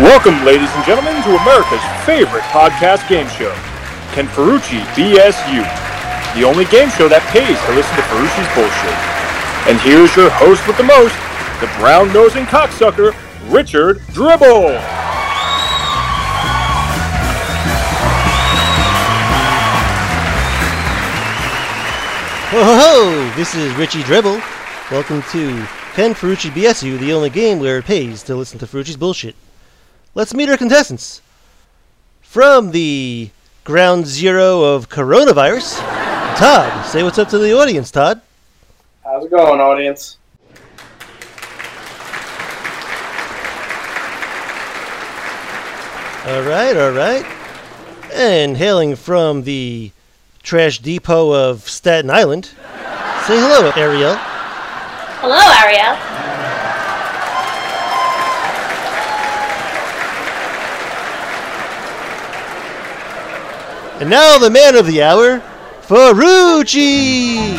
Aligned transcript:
Welcome, 0.00 0.46
ladies 0.46 0.70
and 0.70 0.84
gentlemen, 0.86 1.22
to 1.24 1.36
America's 1.42 1.84
favorite 2.06 2.40
podcast 2.44 3.06
game 3.06 3.28
show, 3.28 3.52
Ken 4.16 4.26
Ferrucci 4.28 4.80
BSU, 4.96 5.60
the 6.34 6.42
only 6.42 6.64
game 6.72 6.88
show 6.88 7.06
that 7.06 7.20
pays 7.28 7.60
to 7.68 7.72
listen 7.76 7.92
to 7.96 8.04
Ferrucci's 8.08 8.48
bullshit. 8.56 8.96
And 9.68 9.76
here's 9.84 10.16
your 10.16 10.30
host 10.30 10.66
with 10.66 10.78
the 10.78 10.88
most, 10.88 11.12
the 11.60 11.68
brown-nosing 11.78 12.46
cocksucker, 12.46 13.12
Richard 13.52 14.00
Dribble. 14.14 14.80
Ho 22.48 22.64
ho 22.64 22.76
ho! 22.80 23.36
This 23.36 23.54
is 23.54 23.70
Richie 23.74 24.02
Dribble. 24.04 24.40
Welcome 24.90 25.20
to 25.32 25.66
Ken 25.92 26.14
Ferrucci 26.14 26.48
BSU, 26.48 26.98
the 26.98 27.12
only 27.12 27.28
game 27.28 27.58
where 27.60 27.76
it 27.76 27.84
pays 27.84 28.22
to 28.22 28.34
listen 28.34 28.58
to 28.60 28.66
Ferrucci's 28.66 28.96
bullshit. 28.96 29.36
Let's 30.12 30.34
meet 30.34 30.48
our 30.48 30.56
contestants. 30.56 31.22
From 32.20 32.72
the 32.72 33.30
ground 33.62 34.06
zero 34.06 34.62
of 34.62 34.88
coronavirus, 34.88 35.78
Todd. 36.36 36.84
Say 36.86 37.04
what's 37.04 37.18
up 37.18 37.28
to 37.28 37.38
the 37.38 37.56
audience, 37.56 37.92
Todd. 37.92 38.20
How's 39.04 39.24
it 39.24 39.30
going, 39.30 39.60
audience? 39.60 40.16
All 46.26 46.42
right, 46.42 46.76
all 46.76 46.90
right. 46.90 47.24
And 48.12 48.56
hailing 48.56 48.96
from 48.96 49.44
the 49.44 49.92
trash 50.42 50.80
depot 50.80 51.32
of 51.32 51.68
Staten 51.68 52.10
Island, 52.10 52.46
say 52.46 53.36
hello, 53.38 53.70
Arielle. 53.72 54.18
Hello, 55.20 55.38
Arielle. 55.38 56.09
And 64.00 64.08
now 64.08 64.38
the 64.38 64.48
man 64.48 64.76
of 64.76 64.86
the 64.86 65.02
hour, 65.02 65.40
Ferrucci. 65.82 67.54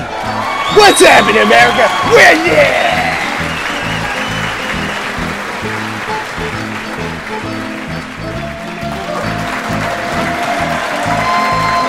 What's 0.75 0.99
happening, 0.99 1.43
America? 1.43 1.87
We're 2.09 2.49
there! 2.49 2.91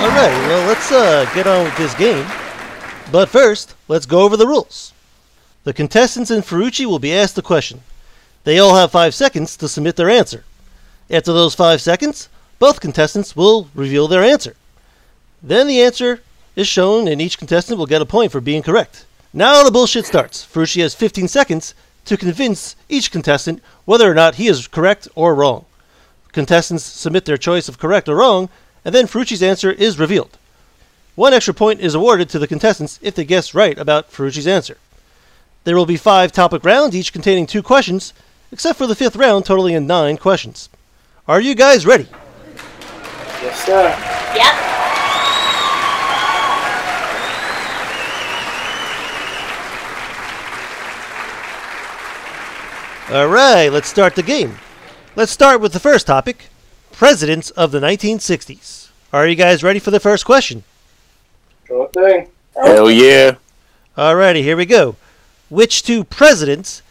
All 0.03 0.09
right, 0.09 0.47
well, 0.47 0.67
let's 0.67 0.91
uh, 0.91 1.27
get 1.33 1.47
on 1.47 1.63
with 1.63 1.77
this 1.77 1.95
game. 1.95 2.27
But 3.11 3.29
first, 3.29 3.73
let's 3.87 4.05
go 4.05 4.21
over 4.21 4.37
the 4.37 4.45
rules. 4.45 4.93
The 5.63 5.73
contestants 5.73 6.29
in 6.29 6.43
Ferrucci 6.43 6.85
will 6.85 6.99
be 6.99 7.11
asked 7.11 7.39
a 7.39 7.41
question. 7.41 7.81
They 8.43 8.59
all 8.59 8.75
have 8.75 8.91
five 8.91 9.15
seconds 9.15 9.57
to 9.57 9.67
submit 9.67 9.95
their 9.95 10.11
answer. 10.11 10.43
After 11.09 11.33
those 11.33 11.55
five 11.55 11.81
seconds, 11.81 12.29
both 12.63 12.79
contestants 12.79 13.35
will 13.35 13.67
reveal 13.75 14.07
their 14.07 14.23
answer. 14.23 14.55
Then 15.41 15.67
the 15.67 15.81
answer 15.81 16.21
is 16.55 16.65
shown, 16.65 17.09
and 17.09 17.21
each 17.21 17.37
contestant 17.37 17.77
will 17.77 17.85
get 17.85 18.01
a 18.01 18.05
point 18.05 18.31
for 18.31 18.39
being 18.39 18.63
correct. 18.63 19.05
Now 19.33 19.65
the 19.65 19.69
bullshit 19.69 20.05
starts. 20.05 20.45
Ferrucci 20.45 20.81
has 20.81 20.95
15 20.95 21.27
seconds 21.27 21.73
to 22.05 22.15
convince 22.15 22.77
each 22.87 23.11
contestant 23.11 23.61
whether 23.83 24.09
or 24.09 24.13
not 24.13 24.35
he 24.35 24.47
is 24.47 24.67
correct 24.67 25.09
or 25.13 25.35
wrong. 25.35 25.65
Contestants 26.31 26.85
submit 26.85 27.25
their 27.25 27.35
choice 27.35 27.67
of 27.67 27.77
correct 27.77 28.07
or 28.07 28.15
wrong, 28.15 28.47
and 28.85 28.95
then 28.95 29.07
Ferrucci's 29.07 29.43
answer 29.43 29.73
is 29.73 29.99
revealed. 29.99 30.37
One 31.15 31.33
extra 31.33 31.53
point 31.53 31.81
is 31.81 31.95
awarded 31.95 32.29
to 32.29 32.39
the 32.39 32.47
contestants 32.47 32.97
if 33.01 33.13
they 33.13 33.25
guess 33.25 33.53
right 33.53 33.77
about 33.77 34.09
Ferrucci's 34.09 34.47
answer. 34.47 34.77
There 35.65 35.75
will 35.75 35.85
be 35.85 35.97
five 35.97 36.31
topic 36.31 36.63
rounds, 36.63 36.95
each 36.95 37.11
containing 37.11 37.45
two 37.45 37.61
questions, 37.61 38.13
except 38.53 38.77
for 38.77 38.87
the 38.87 38.95
fifth 38.95 39.17
round, 39.17 39.45
totaling 39.45 39.73
in 39.73 39.85
nine 39.85 40.15
questions. 40.15 40.69
Are 41.27 41.41
you 41.41 41.55
guys 41.55 41.85
ready? 41.85 42.07
Yes, 43.53 43.65
sir. 43.65 43.83
Yep. 44.35 44.53
All 53.15 53.27
right, 53.27 53.69
let's 53.69 53.87
start 53.87 54.15
the 54.15 54.23
game. 54.23 54.55
Let's 55.15 55.31
start 55.31 55.61
with 55.61 55.73
the 55.73 55.79
first 55.79 56.07
topic 56.07 56.47
Presidents 56.91 57.51
of 57.51 57.71
the 57.71 57.79
1960s. 57.79 58.89
Are 59.11 59.27
you 59.27 59.35
guys 59.35 59.63
ready 59.63 59.77
for 59.79 59.91
the 59.91 59.99
first 59.99 60.25
question? 60.25 60.63
Sure 61.67 61.89
thing. 61.89 62.29
Hell 62.55 62.89
yeah. 62.89 63.35
Alrighty, 63.95 64.41
here 64.41 64.57
we 64.57 64.65
go. 64.65 64.95
Which 65.49 65.83
two 65.83 66.03
presidents 66.03 66.81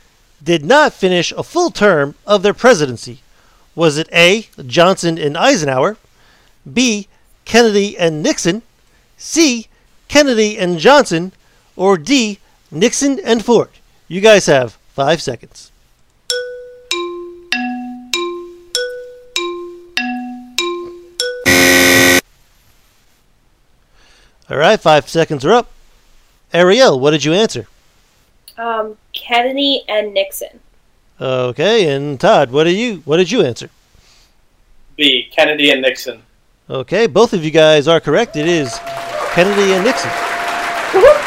did 0.43 0.65
not 0.65 0.93
finish 0.93 1.33
a 1.33 1.43
full 1.43 1.71
term 1.71 2.15
of 2.25 2.45
their 2.45 2.55
presidency? 2.55 3.21
Was 3.75 3.99
it 3.99 4.09
A. 4.13 4.49
Johnson 4.67 5.19
and 5.19 5.37
Eisenhower, 5.37 5.97
B. 6.71 7.09
Kennedy 7.45 7.99
and 7.99 8.23
Nixon, 8.23 8.63
C. 9.17 9.69
Kennedy 10.09 10.59
and 10.59 10.79
Johnson, 10.79 11.33
or 11.77 11.97
D. 11.97 12.39
Nixon 12.71 13.19
and 13.25 13.45
Ford? 13.45 13.71
You 14.09 14.21
guys 14.21 14.47
have 14.47 14.79
five 14.95 15.21
seconds. 15.21 15.71
All 24.51 24.59
right, 24.59 24.79
five 24.79 25.09
seconds 25.09 25.45
are 25.45 25.53
up. 25.53 25.71
Arielle, 26.53 27.01
what 27.01 27.13
did 27.13 27.25
you 27.25 27.33
answer? 27.33 27.67
Um, 28.59 28.99
Kennedy 29.15 29.83
and 29.89 30.13
Nixon. 30.13 30.61
Okay, 31.19 31.95
and 31.95 32.21
Todd, 32.21 32.51
what 32.51 32.65
did 32.65 32.77
you 32.77 32.97
what 33.07 33.17
did 33.17 33.31
you 33.31 33.43
answer? 33.43 33.71
B. 34.97 35.29
Kennedy 35.35 35.71
and 35.71 35.81
Nixon. 35.81 36.23
Okay, 36.71 37.07
both 37.07 37.33
of 37.33 37.45
you 37.45 37.51
guys 37.51 37.89
are 37.89 38.01
correct. 38.01 38.37
It 38.37 38.47
is 38.47 38.79
Kennedy 39.33 39.73
and 39.73 39.85
Nixon. 39.85 40.11
Alright. 40.95 41.23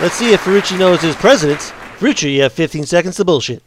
Let's 0.00 0.14
see 0.14 0.32
if 0.32 0.42
Ferrucci 0.42 0.78
knows 0.78 1.02
his 1.02 1.16
presidents. 1.16 1.72
Ferrucci, 1.98 2.32
you 2.34 2.42
have 2.42 2.52
15 2.52 2.86
seconds 2.86 3.16
to 3.16 3.24
bullshit. 3.24 3.62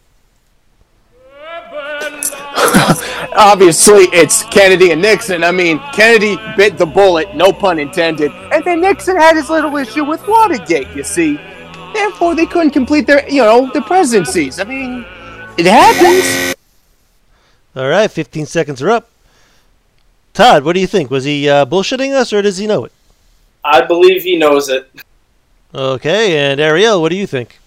Obviously, 3.36 4.04
it's 4.14 4.44
Kennedy 4.44 4.92
and 4.92 5.02
Nixon. 5.02 5.44
I 5.44 5.52
mean, 5.52 5.80
Kennedy 5.94 6.38
bit 6.56 6.78
the 6.78 6.86
bullet, 6.86 7.36
no 7.36 7.52
pun 7.52 7.78
intended. 7.78 8.32
And 8.52 8.64
then 8.64 8.80
Nixon 8.80 9.18
had 9.18 9.36
his 9.36 9.50
little 9.50 9.76
issue 9.76 10.06
with 10.06 10.26
Watergate, 10.28 10.88
you 10.96 11.04
see. 11.04 11.38
Therefore, 11.94 12.34
they 12.34 12.46
couldn't 12.46 12.72
complete 12.72 13.08
their, 13.08 13.30
you 13.30 13.42
know, 13.42 13.70
their 13.72 13.82
presidencies. 13.82 14.60
I 14.60 14.64
mean, 14.64 15.06
it 15.58 15.66
happens. 15.66 16.56
All 17.76 17.90
right, 17.90 18.10
15 18.10 18.46
seconds 18.46 18.82
are 18.82 18.90
up. 18.90 19.10
Todd, 20.34 20.64
what 20.64 20.74
do 20.74 20.80
you 20.80 20.88
think? 20.88 21.12
Was 21.12 21.26
he 21.26 21.48
uh, 21.48 21.66
bullshitting 21.66 22.12
us 22.12 22.34
or 22.34 22.42
does 22.42 22.58
he 22.58 22.66
know 22.66 22.86
it? 22.86 22.92
I 23.64 23.82
believe 23.82 24.24
he 24.24 24.36
knows 24.36 24.68
it. 24.68 24.90
Okay, 25.74 26.38
and 26.38 26.60
Arielle, 26.60 27.02
what 27.02 27.10
do 27.10 27.16
you 27.16 27.28
think? 27.28 27.60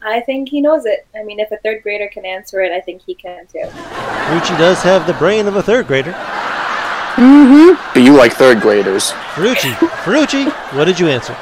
I 0.00 0.20
think 0.20 0.48
he 0.48 0.60
knows 0.60 0.84
it. 0.86 1.06
I 1.16 1.24
mean, 1.24 1.40
if 1.40 1.50
a 1.50 1.56
third 1.58 1.82
grader 1.82 2.08
can 2.12 2.24
answer 2.24 2.60
it, 2.60 2.70
I 2.70 2.80
think 2.80 3.02
he 3.02 3.14
can 3.14 3.46
too. 3.46 3.64
Ferrucci 3.64 4.56
does 4.58 4.82
have 4.82 5.06
the 5.06 5.14
brain 5.14 5.46
of 5.46 5.56
a 5.56 5.62
third 5.62 5.86
grader. 5.86 6.12
Mm-hmm. 6.12 7.92
But 7.94 8.02
you 8.02 8.14
like 8.16 8.34
third 8.34 8.60
graders. 8.60 9.10
Ferrucci, 9.34 9.72
Ferrucci, 10.04 10.50
what 10.76 10.84
did 10.84 11.00
you 11.00 11.08
answer? 11.08 11.36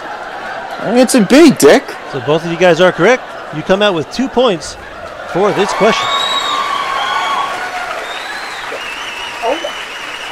It's 0.85 1.15
a 1.15 1.25
B, 1.25 1.51
Dick. 1.59 1.83
So 2.13 2.21
both 2.21 2.45
of 2.45 2.51
you 2.51 2.59
guys 2.59 2.81
are 2.81 2.93
correct. 2.93 3.23
You 3.57 3.63
come 3.63 3.83
out 3.83 3.95
with 3.95 4.11
two 4.13 4.29
points 4.29 4.75
for 5.33 5.53
this 5.53 5.73
question. 5.75 6.22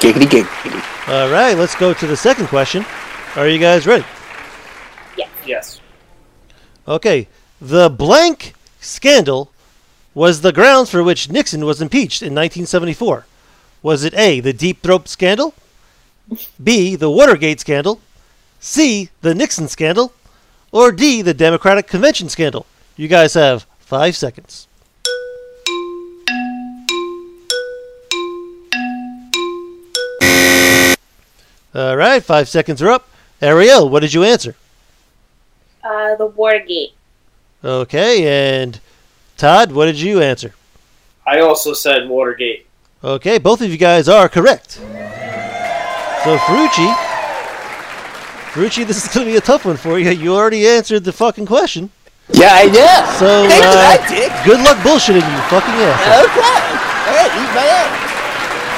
Giggity 0.01 0.27
giggity. 0.27 1.09
All 1.09 1.31
right, 1.31 1.57
let's 1.57 1.75
go 1.75 1.93
to 1.93 2.07
the 2.07 2.17
second 2.17 2.47
question. 2.47 2.85
Are 3.37 3.47
you 3.47 3.59
guys 3.59 3.87
ready? 3.87 4.05
Yes. 5.47 5.81
Okay, 6.89 7.29
the 7.61 7.91
blank 7.91 8.55
scandal 8.81 9.51
was 10.15 10.41
the 10.41 10.53
grounds 10.53 10.91
for 10.91 11.03
which 11.03 11.31
Nixon 11.31 11.65
was 11.65 11.83
impeached 11.83 12.23
in 12.23 12.35
1974. 12.35 13.27
Was 13.83 14.05
it 14.05 14.15
A, 14.15 14.41
the 14.41 14.53
Deep 14.53 14.83
Throat 14.83 15.09
scandal? 15.09 15.55
B, 16.63 16.97
the 16.97 17.11
Watergate 17.11 17.61
scandal? 17.61 18.01
C, 18.59 19.11
the 19.21 19.35
Nixon 19.35 19.69
scandal? 19.69 20.13
Or 20.73 20.93
D, 20.93 21.23
the 21.23 21.35
Democratic 21.35 21.87
Convention 21.87 22.29
scandal? 22.29 22.67
You 22.97 23.09
guys 23.09 23.35
have 23.35 23.67
five 23.79 24.17
seconds. 24.17 24.69
All 31.75 31.97
right, 31.97 32.23
five 32.23 32.49
seconds 32.49 32.83
are 32.83 32.91
up. 32.91 33.09
Arielle, 33.41 33.89
what 33.89 34.01
did 34.01 34.13
you 34.13 34.25
answer? 34.25 34.55
Uh, 35.85 36.17
the 36.17 36.27
Watergate. 36.27 36.93
Okay, 37.65 38.63
and 38.63 38.81
Todd, 39.37 39.73
what 39.73 39.87
did 39.87 40.01
you 40.01 40.21
answer? 40.21 40.55
I 41.27 41.41
also 41.41 41.73
said 41.73 42.09
Watergate. 42.09 42.67
Okay, 43.03 43.39
both 43.39 43.61
of 43.63 43.71
you 43.71 43.79
guys 43.79 44.09
are 44.09 44.29
correct. 44.29 44.73
So 44.73 46.37
Ferrucci, 46.37 46.93
Ferrucci, 48.53 48.87
this 48.87 49.07
is 49.07 49.15
going 49.15 49.27
to 49.27 49.33
be 49.33 49.39
a 49.39 49.41
tough 49.41 49.65
one 49.65 49.77
for 49.77 49.99
you. 49.99 50.11
You 50.11 50.35
already 50.35 50.67
answered 50.67 51.05
the 51.05 51.13
fucking 51.13 51.47
question. 51.47 51.91
Yeah, 52.33 52.63
yeah. 52.63 53.07
So, 53.19 53.49
Thanks 53.49 53.67
uh, 53.67 53.75
that, 53.75 54.07
Dick. 54.07 54.31
good 54.47 54.61
luck 54.63 54.79
bullshitting, 54.87 55.23
you 55.25 55.41
fucking 55.51 55.77
ass. 55.83 56.03
Okay. 56.29 56.59
Hey, 57.11 57.27
eat 57.27 57.51
my 57.57 57.67
ass. 57.67 57.91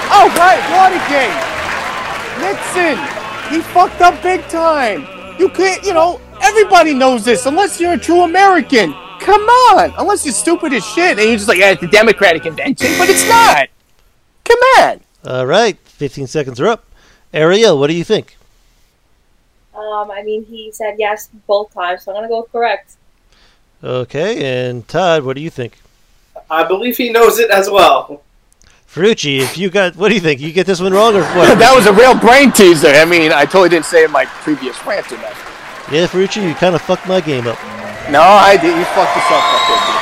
Oh, 0.09 0.27
right, 0.39 0.63
Watergate. 0.73 1.52
Nixon, 2.43 2.99
he 3.53 3.61
fucked 3.61 4.01
up 4.01 4.21
big 4.21 4.43
time. 4.49 5.07
You 5.39 5.49
can't, 5.49 5.81
you 5.85 5.95
know, 5.95 6.21
everybody 6.43 6.93
knows 6.93 7.25
this 7.25 7.47
unless 7.47 7.81
you're 7.81 7.93
a 7.93 7.99
true 7.99 8.23
American. 8.23 8.93
Come 9.21 9.43
on, 9.43 9.95
unless 9.97 10.25
you're 10.25 10.35
stupid 10.35 10.73
as 10.73 10.85
shit 10.85 11.21
and 11.21 11.29
you're 11.29 11.37
just 11.37 11.47
like, 11.47 11.59
yeah, 11.59 11.71
it's 11.71 11.83
a 11.85 11.87
Democratic 11.87 12.43
convention, 12.43 12.89
but 12.99 13.09
it's 13.09 13.29
not. 13.29 13.69
Come 14.45 14.59
on. 14.81 15.01
All 15.25 15.47
right, 15.47 15.79
15 15.85 16.27
seconds 16.27 16.61
are 16.61 16.67
up. 16.67 16.85
Arielle, 17.33 17.79
what 17.79 17.87
do 17.87 17.95
you 17.95 18.03
think? 18.03 18.37
Um, 19.73 20.11
I 20.11 20.25
mean, 20.25 20.45
he 20.45 20.73
said 20.73 20.97
yes 20.99 21.29
both 21.47 21.73
times, 21.73 22.03
so 22.03 22.11
I'm 22.11 22.17
gonna 22.17 22.29
go 22.29 22.43
with 22.43 22.51
correct. 22.51 22.97
Okay, 23.85 24.69
and 24.69 24.87
Todd, 24.89 25.23
what 25.23 25.37
do 25.37 25.43
you 25.43 25.51
think? 25.51 25.79
I 26.51 26.65
believe 26.65 26.97
he 26.97 27.11
knows 27.11 27.39
it 27.39 27.51
as 27.51 27.71
well. 27.71 28.25
Ferrucci, 28.93 29.41
if 29.41 29.57
you 29.57 29.71
got, 29.71 29.97
what 29.97 30.11
do 30.11 30.15
you 30.15 30.21
think? 30.21 30.43
You 30.43 30.53
get 30.53 30.67
this 30.67 30.79
one 30.79 30.93
wrong 30.93 31.17
or 31.17 31.23
what? 31.33 31.55
that 31.59 31.73
was 31.75 31.87
a 31.87 31.93
real 31.95 32.13
brain 32.13 32.53
teaser. 32.53 32.89
I 32.89 33.07
mean, 33.07 33.33
I 33.33 33.47
totally 33.47 33.71
didn't 33.71 33.87
say 33.87 34.05
in 34.05 34.11
my 34.11 34.27
previous 34.45 34.77
rant 34.85 35.11
nothing. 35.11 35.25
yeah, 35.89 36.05
Ferrucci, 36.05 36.47
you 36.47 36.55
kind 36.55 36.75
of 36.75 36.83
fucked 36.83 37.09
my 37.09 37.23
game 37.23 37.47
up. 37.47 37.57
No, 38.13 38.21
I 38.21 38.59
did. 38.61 38.77
You 38.77 38.85
fucked 38.93 39.17
yourself 39.17 39.45
up 39.49 39.65
there, 39.65 39.81
dude. 39.81 39.97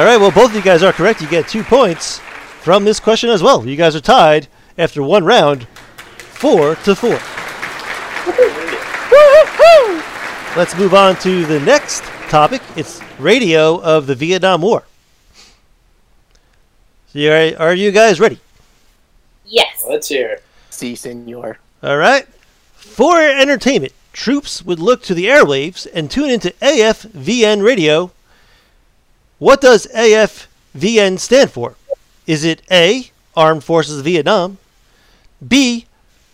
All 0.00 0.04
right, 0.08 0.16
well, 0.16 0.30
both 0.30 0.48
of 0.48 0.56
you 0.56 0.62
guys 0.62 0.82
are 0.82 0.94
correct. 0.94 1.20
You 1.20 1.28
get 1.28 1.46
two 1.46 1.62
points 1.62 2.20
from 2.62 2.86
this 2.86 3.00
question 3.00 3.28
as 3.28 3.42
well. 3.42 3.66
You 3.66 3.76
guys 3.76 3.94
are 3.94 4.00
tied 4.00 4.48
after 4.78 5.02
one 5.02 5.24
round, 5.24 5.64
four 6.16 6.76
to 6.76 6.96
four. 6.96 7.20
Let's 10.56 10.74
move 10.74 10.94
on 10.94 11.16
to 11.16 11.44
the 11.44 11.60
next 11.60 12.02
topic. 12.30 12.62
It's 12.76 13.00
radio 13.18 13.80
of 13.82 14.06
the 14.06 14.14
Vietnam 14.14 14.62
War. 14.62 14.84
So, 17.08 17.18
you 17.18 17.32
are, 17.32 17.58
are 17.58 17.74
you 17.74 17.90
guys 17.90 18.20
ready? 18.20 18.38
Yes. 19.44 19.84
Let's 19.88 20.06
hear 20.06 20.28
it. 20.30 20.44
Si, 20.70 20.94
senor. 20.94 21.58
All 21.82 21.96
right. 21.96 22.28
For 22.74 23.20
entertainment, 23.20 23.92
troops 24.12 24.62
would 24.62 24.78
look 24.78 25.02
to 25.02 25.14
the 25.14 25.26
airwaves 25.26 25.88
and 25.92 26.08
tune 26.08 26.30
into 26.30 26.50
AFVN 26.62 27.64
radio. 27.64 28.12
What 29.38 29.60
does 29.60 29.88
AFVN 29.88 31.18
stand 31.18 31.50
for? 31.50 31.74
Is 32.28 32.44
it 32.44 32.62
A, 32.70 33.10
Armed 33.34 33.64
Forces 33.64 34.02
Vietnam, 34.02 34.58
B, 35.46 35.86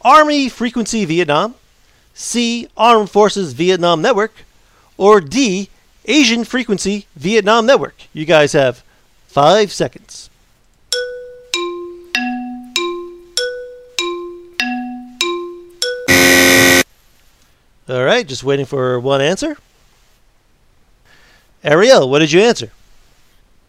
Army 0.02 0.50
Frequency 0.50 1.06
Vietnam, 1.06 1.54
C, 2.12 2.68
Armed 2.76 3.08
Forces 3.08 3.54
Vietnam 3.54 4.02
Network, 4.02 4.34
or 4.98 5.22
D, 5.22 5.70
Asian 6.06 6.44
Frequency 6.44 7.06
Vietnam 7.16 7.66
Network? 7.66 7.94
You 8.12 8.24
guys 8.24 8.52
have 8.52 8.82
five 9.26 9.72
seconds. 9.72 10.30
All 17.88 18.04
right, 18.04 18.26
just 18.26 18.42
waiting 18.42 18.66
for 18.66 18.98
one 18.98 19.20
answer. 19.20 19.56
Arielle, 21.64 22.08
what 22.08 22.20
did 22.20 22.32
you 22.32 22.40
answer? 22.40 22.70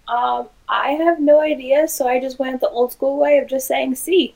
Um, 0.08 0.48
I 0.70 0.92
have 0.92 1.20
no 1.20 1.40
idea, 1.40 1.88
so 1.88 2.08
I 2.08 2.20
just 2.20 2.40
went 2.40 2.62
the 2.62 2.70
old 2.70 2.92
school 2.92 3.18
way 3.18 3.38
of 3.38 3.48
just 3.48 3.68
saying 3.68 3.96
C. 3.96 4.34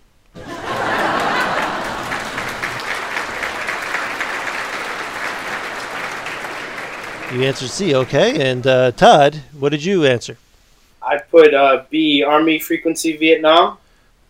You 7.33 7.43
answered 7.43 7.69
C, 7.69 7.95
okay. 7.95 8.51
And 8.51 8.67
uh, 8.67 8.91
Todd, 8.91 9.35
what 9.57 9.69
did 9.69 9.83
you 9.85 10.05
answer? 10.05 10.37
I 11.01 11.17
put 11.17 11.53
uh, 11.53 11.83
B, 11.89 12.23
Army 12.23 12.59
Frequency 12.59 13.15
Vietnam. 13.17 13.77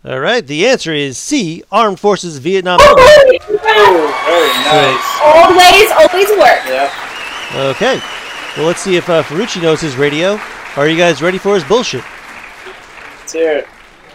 All 0.03 0.19
right, 0.19 0.45
the 0.45 0.65
answer 0.67 0.93
is 0.93 1.17
C, 1.17 1.63
Armed 1.71 1.99
Forces 1.99 2.37
Vietnam. 2.39 2.79
Oh, 2.81 2.95
very 2.95 3.37
nice. 3.37 5.05
Old 5.21 5.55
ways 5.55 5.91
always 5.91 6.29
work. 6.39 6.61
Yeah. 6.67 6.91
Okay, 7.71 7.99
well, 8.57 8.65
let's 8.67 8.81
see 8.81 8.95
if 8.95 9.09
uh, 9.09 9.21
Ferrucci 9.21 9.61
knows 9.61 9.81
his 9.81 9.95
radio. 9.97 10.39
Are 10.75 10.87
you 10.87 10.97
guys 10.97 11.21
ready 11.21 11.37
for 11.37 11.53
his 11.53 11.63
bullshit? 11.63 12.03
Let's 13.19 13.33
hear 13.33 13.57
it. 13.59 13.67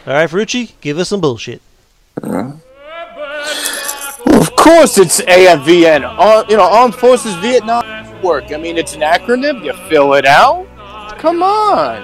All 0.06 0.14
right, 0.14 0.28
Ferrucci, 0.28 0.72
give 0.80 0.98
us 0.98 1.08
some 1.08 1.20
bullshit. 1.20 1.60
Well, 2.22 2.60
of 4.26 4.56
course 4.56 4.98
it's 4.98 5.20
AFVN. 5.20 6.02
Ar- 6.04 6.46
you 6.48 6.56
know, 6.56 6.64
Armed 6.64 6.94
Forces 6.94 7.34
Vietnam 7.36 7.95
Network. 8.16 8.50
I 8.50 8.56
mean, 8.56 8.78
it's 8.78 8.94
an 8.94 9.02
acronym. 9.02 9.62
You 9.62 9.74
fill 9.88 10.14
it 10.14 10.24
out. 10.24 10.66
Come 11.18 11.42
on. 11.42 12.02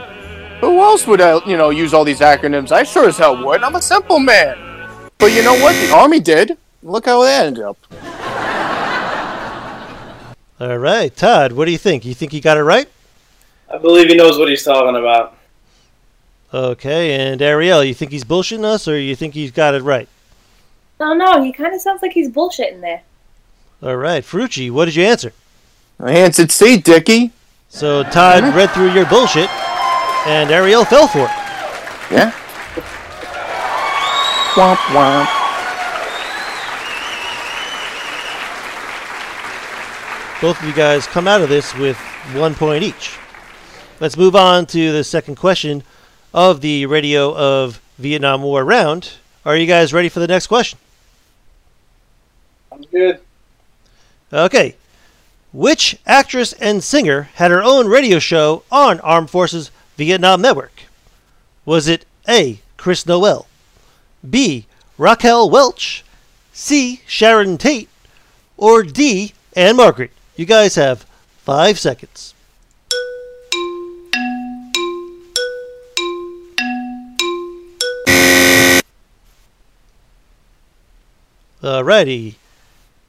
Who 0.61 0.81
else 0.81 1.07
would, 1.07 1.23
uh, 1.23 1.41
you 1.47 1.57
know, 1.57 1.71
use 1.71 1.95
all 1.95 2.05
these 2.05 2.21
acronyms? 2.21 2.71
I 2.71 2.83
sure 2.83 3.09
as 3.09 3.17
hell 3.17 3.43
would. 3.43 3.63
I'm 3.63 3.75
a 3.75 3.83
simple 3.83 4.19
man. 4.19 4.59
But 5.17 5.33
you 5.33 5.43
know 5.43 5.55
what? 5.55 5.73
The 5.75 5.91
Army 5.95 6.21
did. 6.21 6.59
Look 6.83 7.07
how 7.07 7.23
that 7.23 7.47
ended 7.47 7.65
up. 7.65 7.79
All 10.61 10.79
right, 10.79 11.17
Todd, 11.17 11.53
what 11.53 11.65
do 11.65 11.73
you 11.73 11.79
think? 11.79 12.05
You 12.05 12.15
think 12.15 12.31
he 12.31 12.41
got 12.41 12.59
it 12.59 12.63
right? 12.63 12.89
I 13.73 13.79
believe 13.79 14.09
he 14.09 14.15
knows 14.15 14.39
what 14.39 14.49
he's 14.49 14.63
talking 14.63 14.97
about. 14.97 15.37
Okay, 16.53 17.15
and 17.15 17.41
Arielle, 17.41 17.87
you 17.87 17.95
think 17.95 18.13
he's 18.13 18.23
bullshitting 18.23 18.65
us, 18.65 18.87
or 18.87 18.99
you 18.99 19.17
think 19.17 19.33
he's 19.35 19.51
got 19.51 19.75
it 19.75 19.83
right? 19.83 20.09
No, 21.01 21.15
no, 21.15 21.43
he 21.43 21.53
kind 21.53 21.75
of 21.75 21.81
sounds 21.81 22.03
like 22.03 22.13
he's 22.13 22.29
bullshitting 22.29 22.83
there. 22.83 23.03
All 23.83 23.97
right, 23.97 24.23
Ferrucci, 24.23 24.71
what 24.71 24.85
did 24.85 24.95
you 24.95 25.05
answer? 25.05 25.33
I 26.03 26.13
answered 26.15 26.51
C, 26.51 26.79
Dickie. 26.79 27.31
So 27.69 28.03
Todd 28.03 28.43
read 28.55 28.71
through 28.73 28.93
your 28.93 29.07
bullshit, 29.07 29.49
and 30.27 30.51
Arielle 30.51 30.87
fell 30.87 31.07
for 31.07 31.21
it. 31.21 31.31
Yeah. 32.11 32.33
Womp 34.55 34.77
womp. 34.93 35.29
Both 40.43 40.61
of 40.61 40.69
you 40.69 40.75
guys 40.75 41.07
come 41.07 41.29
out 41.29 41.41
of 41.41 41.49
this 41.49 41.73
with 41.77 41.97
one 42.35 42.57
point 42.57 42.83
each. 42.83 43.17
Let's 44.01 44.17
move 44.17 44.35
on 44.35 44.67
to 44.67 44.91
the 44.91 45.05
second 45.05 45.37
question 45.37 45.85
of 46.35 46.61
the 46.63 46.87
Radio 46.87 47.33
of 47.33 47.81
Vietnam 47.99 48.43
War 48.43 48.65
round. 48.65 49.13
Are 49.47 49.57
you 49.57 49.67
guys 49.69 49.93
ready 49.93 50.09
for 50.09 50.19
the 50.19 50.27
next 50.27 50.49
question? 50.49 50.81
I'm 52.73 52.83
good. 52.83 53.21
Okay. 54.33 54.75
Which 55.53 55.99
actress 56.07 56.55
and 56.55 56.83
singer 56.83 57.29
had 57.35 57.51
her 57.51 57.63
own 57.63 57.87
radio 57.87 58.19
show 58.19 58.63
on 58.73 59.01
Armed 59.01 59.29
Forces 59.29 59.71
Vietnam 59.99 60.41
Network? 60.41 60.85
Was 61.67 61.89
it 61.89 62.07
A. 62.27 62.61
Chris 62.79 63.07
Noel, 63.07 63.47
B. 64.29 64.67
Raquel 64.97 65.51
Welch, 65.51 66.05
C. 66.55 67.03
Sharon 67.07 67.59
Tate, 67.59 67.91
or 68.57 68.83
D. 68.83 69.35
Ann-Margret? 69.55 70.11
You 70.37 70.47
guys 70.47 70.77
have 70.77 71.05
five 71.37 71.79
seconds. 71.79 72.33
Alrighty. 81.63 82.37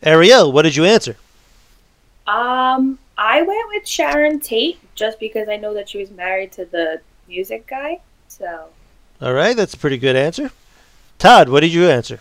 Arielle, 0.03 0.51
what 0.51 0.63
did 0.63 0.75
you 0.75 0.83
answer? 0.83 1.15
Um, 2.27 2.99
I 3.17 3.41
went 3.41 3.67
with 3.69 3.87
Sharon 3.87 4.39
Tate 4.39 4.79
just 4.95 5.19
because 5.19 5.49
I 5.49 5.57
know 5.57 5.73
that 5.73 5.89
she 5.89 5.97
was 5.99 6.11
married 6.11 6.51
to 6.53 6.65
the 6.65 7.01
music 7.27 7.67
guy. 7.67 7.99
So 8.27 8.67
All 9.21 9.33
right, 9.33 9.55
that's 9.55 9.73
a 9.73 9.77
pretty 9.77 9.97
good 9.97 10.15
answer. 10.15 10.51
Todd, 11.19 11.49
what 11.49 11.61
did 11.61 11.73
you 11.73 11.87
answer? 11.89 12.19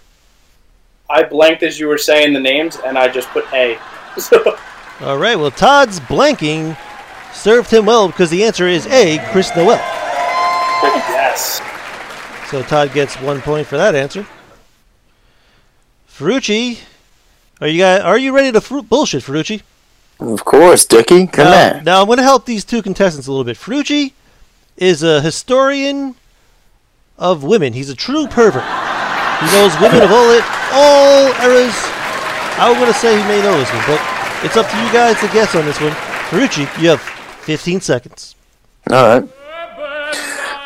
I 1.08 1.22
blanked 1.24 1.62
as 1.62 1.78
you 1.78 1.88
were 1.88 1.98
saying 1.98 2.32
the 2.32 2.40
names, 2.40 2.76
and 2.76 2.96
I 2.98 3.08
just 3.08 3.28
put 3.30 3.44
A. 3.52 3.78
So, 4.18 4.56
All 5.00 5.18
right, 5.18 5.36
well, 5.36 5.50
Todd's 5.50 5.98
blanking 6.00 6.76
served 7.32 7.70
him 7.70 7.86
well 7.86 8.08
because 8.08 8.30
the 8.30 8.44
answer 8.44 8.66
is 8.66 8.86
A, 8.88 9.18
Chris 9.32 9.50
Noel. 9.56 9.76
yes. 10.82 11.60
So 12.50 12.62
Todd 12.62 12.92
gets 12.92 13.14
one 13.20 13.40
point 13.40 13.66
for 13.66 13.76
that 13.76 13.94
answer. 13.94 14.26
Ferrucci, 16.08 16.78
are 17.60 17.66
you 17.68 17.78
guys, 17.80 18.02
are 18.02 18.18
you 18.18 18.34
ready 18.34 18.52
to 18.52 18.60
fru- 18.60 18.82
bullshit, 18.82 19.22
Ferrucci? 19.22 19.62
Of 20.22 20.44
course, 20.44 20.84
Dickie. 20.84 21.26
Come 21.26 21.46
now, 21.46 21.78
on. 21.78 21.84
now 21.84 22.00
I'm 22.00 22.06
going 22.06 22.18
to 22.18 22.22
help 22.22 22.46
these 22.46 22.64
two 22.64 22.80
contestants 22.80 23.26
a 23.26 23.30
little 23.30 23.44
bit. 23.44 23.56
Ferrucci 23.56 24.12
is 24.76 25.02
a 25.02 25.20
historian 25.20 26.14
of 27.18 27.42
women. 27.42 27.72
He's 27.72 27.90
a 27.90 27.96
true 27.96 28.26
pervert. 28.26 28.62
He 28.62 29.46
knows 29.46 29.74
women 29.80 30.02
of 30.02 30.12
all 30.12 30.30
it, 30.30 30.44
all 30.72 31.26
eras. 31.42 31.74
I'm 32.58 32.74
going 32.74 32.92
to 32.92 32.98
say 32.98 33.20
he 33.20 33.22
may 33.26 33.42
know 33.42 33.58
this 33.58 33.72
one, 33.72 33.84
but 33.86 34.00
it's 34.44 34.56
up 34.56 34.68
to 34.70 34.76
you 34.76 34.92
guys 34.92 35.18
to 35.20 35.26
guess 35.28 35.54
on 35.54 35.64
this 35.64 35.80
one. 35.80 35.92
Ferrucci, 36.30 36.60
you 36.80 36.90
have 36.90 37.00
15 37.00 37.80
seconds. 37.80 38.36
All 38.90 39.20
right. 39.20 39.28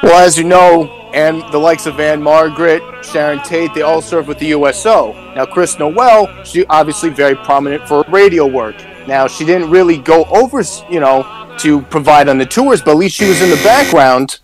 Well, 0.03 0.25
as 0.25 0.37
you 0.37 0.45
know, 0.45 1.11
and 1.15 1.43
the 1.51 1.59
likes 1.59 1.87
of 1.87 1.99
Ann-Margret, 1.99 2.83
Sharon 3.03 3.41
Tate, 3.43 3.73
they 3.75 3.81
all 3.81 4.03
served 4.03 4.29
with 4.29 4.39
the 4.39 4.49
USO. 4.49 5.13
Now, 5.35 5.47
Chris 5.47 5.79
Noel, 5.79 6.45
she 6.45 6.67
obviously 6.67 7.09
very 7.09 7.35
prominent 7.35 7.89
for 7.89 8.05
radio 8.09 8.47
work. 8.47 8.77
Now, 9.07 9.27
she 9.27 9.45
didn't 9.45 9.71
really 9.71 9.99
go 9.99 10.25
over, 10.25 10.63
you 10.91 11.01
know, 11.01 11.55
to 11.59 11.83
provide 11.83 12.29
on 12.29 12.39
the 12.39 12.47
tours, 12.47 12.83
but 12.83 12.93
at 12.93 12.97
least 12.97 13.17
she 13.17 13.29
was 13.29 13.41
in 13.41 13.51
the 13.51 13.57
background 13.57 14.41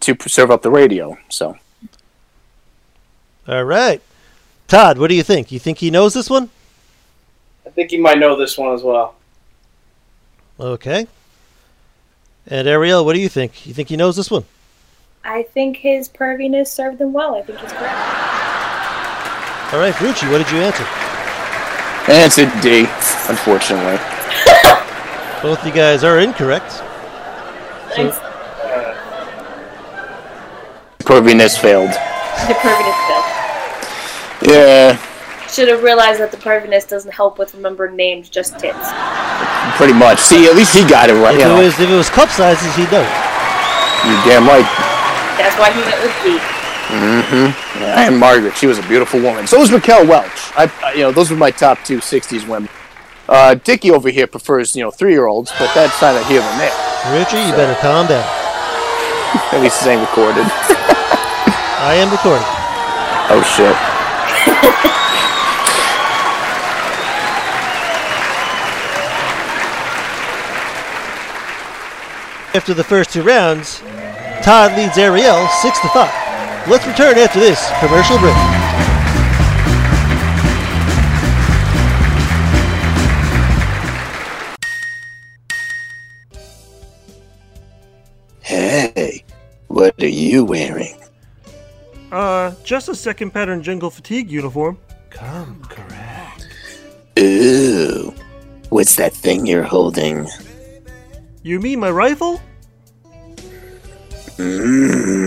to 0.00 0.16
serve 0.26 0.50
up 0.50 0.62
the 0.62 0.70
radio. 0.70 1.18
So, 1.28 1.56
All 3.46 3.64
right. 3.64 4.00
Todd, 4.68 4.98
what 4.98 5.08
do 5.08 5.14
you 5.14 5.22
think? 5.22 5.50
You 5.50 5.58
think 5.58 5.78
he 5.78 5.90
knows 5.90 6.14
this 6.14 6.30
one? 6.30 6.50
I 7.66 7.70
think 7.70 7.90
he 7.90 7.98
might 7.98 8.18
know 8.18 8.36
this 8.36 8.56
one 8.56 8.72
as 8.74 8.82
well. 8.82 9.14
Okay. 10.60 11.06
And 12.46 12.66
Arielle, 12.66 13.04
what 13.04 13.14
do 13.14 13.20
you 13.20 13.28
think? 13.28 13.66
You 13.66 13.74
think 13.74 13.88
he 13.88 13.96
knows 13.96 14.16
this 14.16 14.30
one? 14.30 14.44
I 15.24 15.42
think 15.42 15.76
his 15.78 16.08
perviness 16.08 16.68
served 16.68 17.00
him 17.00 17.12
well. 17.12 17.34
I 17.34 17.42
think 17.42 17.58
he's 17.58 17.72
correct. 17.72 17.98
All 19.72 19.80
right, 19.80 19.94
Frucci, 19.94 20.30
what 20.30 20.38
did 20.38 20.50
you 20.50 20.58
answer? 20.58 21.07
And 22.08 22.24
it's 22.26 22.38
a 22.38 22.46
D, 22.62 22.80
unfortunately. 23.28 23.96
Both 25.42 25.64
you 25.64 25.72
guys 25.72 26.02
are 26.04 26.18
incorrect. 26.18 26.72
Thanks. 27.94 28.16
Perviness 31.00 31.58
failed. 31.58 31.90
The 31.90 32.54
perviness 32.54 32.98
failed. 33.08 33.24
Yeah, 34.52 34.96
Should 35.48 35.68
have 35.68 35.82
realized 35.82 36.20
that 36.20 36.30
the 36.30 36.36
perviness 36.38 36.86
doesn't 36.88 37.12
help 37.12 37.38
with 37.38 37.54
remembering 37.54 37.96
names, 37.96 38.28
just 38.28 38.58
tits. 38.58 38.78
pretty 39.76 39.94
much. 39.94 40.18
See, 40.20 40.46
at 40.46 40.54
least 40.54 40.74
he 40.76 40.86
got 40.86 41.10
it 41.10 41.14
right. 41.14 41.34
If 41.34 41.46
it 41.46 41.58
was 41.64 41.74
if 41.80 41.90
it 41.90 41.96
was 41.96 42.08
cup 42.10 42.28
sizes, 42.30 42.74
he'd 42.76 42.90
know. 42.92 43.02
you're 44.06 44.22
damn 44.26 44.46
right. 44.46 44.66
That's 45.38 45.56
why 45.58 45.70
he 45.72 45.80
went 45.82 45.98
with 46.02 46.14
D. 46.22 46.57
Mm-hmm. 46.88 47.80
Yeah, 47.82 48.06
and 48.08 48.18
Margaret, 48.18 48.56
she 48.56 48.66
was 48.66 48.78
a 48.78 48.82
beautiful 48.88 49.20
woman. 49.20 49.46
So 49.46 49.58
was 49.58 49.70
Raquel 49.70 50.06
Welch. 50.06 50.52
I, 50.56 50.72
I- 50.82 50.92
you 50.94 51.00
know, 51.00 51.12
those 51.12 51.30
were 51.30 51.36
my 51.36 51.50
top 51.50 51.78
two 51.84 51.98
'60s 51.98 52.48
women. 52.48 52.68
Uh, 53.28 53.54
Dickie 53.54 53.90
over 53.90 54.08
here 54.08 54.26
prefers, 54.26 54.74
you 54.74 54.82
know, 54.82 54.90
three-year-olds, 54.90 55.52
but 55.58 55.70
that's 55.74 56.00
neither 56.00 56.24
here 56.24 56.40
nor 56.40 56.50
there. 56.56 56.70
Frucci, 57.12 57.46
you 57.46 57.52
better 57.52 57.78
calm 57.80 58.06
down. 58.06 58.24
At 59.52 59.60
least 59.60 59.82
it 59.84 59.90
ain't 59.90 60.00
recorded. 60.00 60.46
I 61.80 61.94
am 62.00 62.10
recording. 62.10 62.42
Oh 63.30 63.42
shit. 63.44 63.76
After 72.54 72.74
the 72.74 72.82
first 72.84 73.12
two 73.12 73.22
rounds, 73.22 73.80
Todd 74.42 74.76
leads 74.76 74.96
Arielle 74.96 75.48
six 75.62 75.78
to 75.80 75.88
five. 75.88 76.27
Let's 76.68 76.86
return 76.86 77.16
after 77.16 77.40
this 77.40 77.66
commercial 77.80 78.18
break. 78.18 78.34
Hey, 88.42 89.24
what 89.68 89.94
are 90.02 90.06
you 90.06 90.44
wearing? 90.44 91.00
Uh, 92.12 92.52
just 92.64 92.90
a 92.90 92.94
second 92.94 93.30
pattern 93.30 93.62
jungle 93.62 93.88
fatigue 93.88 94.30
uniform. 94.30 94.76
Come 95.08 95.62
correct. 95.62 96.48
Ooh, 97.18 98.12
what's 98.68 98.94
that 98.96 99.14
thing 99.14 99.46
you're 99.46 99.62
holding? 99.62 100.28
You 101.42 101.60
mean 101.60 101.80
my 101.80 101.90
rifle? 101.90 102.42
Mmm. 104.36 105.17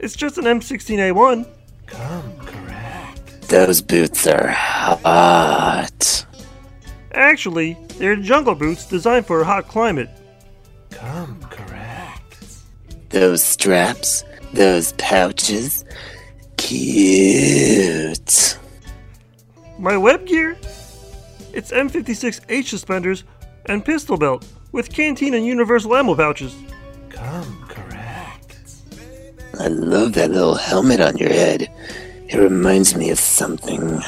It's 0.00 0.16
just 0.16 0.38
an 0.38 0.44
M16A1. 0.44 1.46
Come 1.86 2.36
correct. 2.38 3.48
Those 3.48 3.82
boots 3.82 4.26
are 4.26 4.48
hot. 4.48 6.24
Actually, 7.12 7.76
they're 7.98 8.16
jungle 8.16 8.54
boots 8.54 8.86
designed 8.86 9.26
for 9.26 9.42
a 9.42 9.44
hot 9.44 9.68
climate. 9.68 10.08
Come 10.90 11.38
correct. 11.50 12.44
Those 13.10 13.42
straps, 13.42 14.24
those 14.54 14.94
pouches, 14.94 15.84
cute. 16.56 18.58
My 19.78 19.98
web 19.98 20.26
gear? 20.26 20.56
It's 21.52 21.72
M56H 21.72 22.68
suspenders 22.68 23.24
and 23.66 23.84
pistol 23.84 24.16
belt 24.16 24.46
with 24.72 24.90
canteen 24.90 25.34
and 25.34 25.44
universal 25.44 25.94
ammo 25.94 26.14
pouches. 26.14 26.56
I 29.60 29.68
love 29.68 30.14
that 30.14 30.30
little 30.30 30.54
helmet 30.54 31.00
on 31.00 31.18
your 31.18 31.28
head. 31.28 31.70
It 32.28 32.38
reminds 32.38 32.96
me 32.96 33.10
of 33.10 33.18
something. 33.18 34.00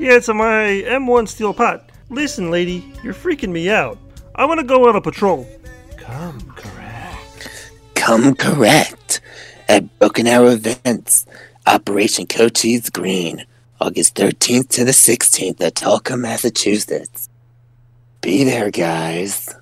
Yeah, 0.00 0.16
it's 0.16 0.28
on 0.28 0.38
my 0.38 0.82
M1 0.86 1.28
steel 1.28 1.54
pot. 1.54 1.88
Listen, 2.10 2.50
lady, 2.50 2.92
you're 3.04 3.14
freaking 3.14 3.50
me 3.50 3.70
out. 3.70 3.96
I 4.34 4.44
want 4.44 4.60
to 4.60 4.66
go 4.66 4.88
on 4.88 4.96
a 4.96 5.00
patrol. 5.00 5.48
Come 5.96 6.40
correct 6.56 7.48
Come 7.94 8.34
correct. 8.34 9.20
at 9.68 9.98
Broken 9.98 10.26
Arrow 10.26 10.50
Events, 10.50 11.26
Operation 11.66 12.26
Cochise 12.26 12.90
Green, 12.90 13.44
August 13.80 14.14
13th 14.16 14.68
to 14.70 14.84
the 14.84 14.92
16th 14.92 15.60
at 15.60 15.76
Tulsa, 15.76 16.16
Massachusetts. 16.16 17.28
Be 18.20 18.44
there, 18.44 18.70
guys. 18.70 19.54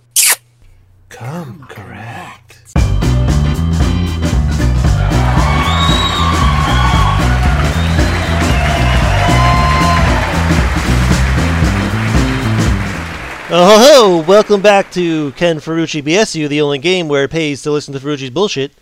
Oh, 13.50 13.78
ho, 13.78 14.22
ho. 14.22 14.24
welcome 14.26 14.62
back 14.62 14.90
to 14.92 15.32
Ken 15.32 15.58
Ferrucci 15.58 16.02
BSU, 16.02 16.48
the 16.48 16.62
only 16.62 16.78
game 16.78 17.08
where 17.08 17.24
it 17.24 17.30
pays 17.30 17.60
to 17.62 17.70
listen 17.70 17.92
to 17.92 18.00
Ferrucci's 18.00 18.30
bullshit. 18.30 18.72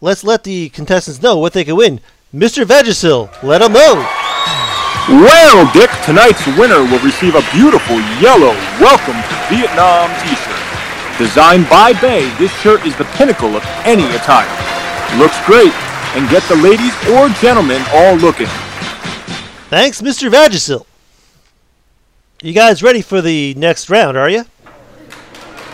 Let's 0.00 0.24
let 0.24 0.42
the 0.42 0.70
contestants 0.70 1.20
know 1.20 1.36
what 1.36 1.52
they 1.52 1.64
can 1.64 1.76
win. 1.76 2.00
Mr. 2.32 2.64
Vagisil, 2.64 3.28
let 3.42 3.58
them 3.58 3.74
know. 3.74 3.96
Well, 5.20 5.70
Dick, 5.74 5.90
tonight's 6.02 6.46
winner 6.56 6.80
will 6.80 7.04
receive 7.04 7.34
a 7.34 7.44
beautiful 7.52 8.00
yellow 8.24 8.56
Welcome 8.80 9.20
to 9.20 9.54
Vietnam 9.54 10.08
t-shirt. 10.24 11.18
Designed 11.18 11.68
by 11.68 11.92
Bay, 12.00 12.34
this 12.38 12.52
shirt 12.62 12.86
is 12.86 12.96
the 12.96 13.04
pinnacle 13.20 13.54
of 13.54 13.62
any 13.84 14.06
attire. 14.16 14.48
Looks 15.18 15.36
great, 15.44 15.74
and 16.16 16.26
get 16.30 16.42
the 16.44 16.56
ladies 16.56 16.94
or 17.12 17.28
gentlemen 17.36 17.82
all 17.92 18.14
looking. 18.16 18.48
Thanks, 19.68 20.00
Mr. 20.00 20.30
Vagisil. 20.30 20.86
You 22.44 22.52
guys 22.52 22.82
ready 22.82 23.00
for 23.00 23.22
the 23.22 23.54
next 23.54 23.88
round, 23.88 24.18
are 24.18 24.28
you? 24.28 24.44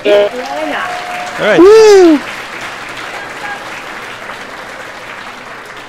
Why 0.04 0.22
not? 0.70 1.40
All 1.40 1.46
right. 1.48 2.20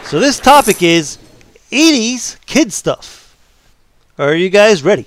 So 0.06 0.20
this 0.20 0.40
topic 0.40 0.82
is 0.82 1.20
80s 1.72 2.44
kid 2.48 2.74
stuff. 2.74 3.38
Are 4.18 4.34
you 4.34 4.50
guys 4.50 4.82
ready? 4.82 5.06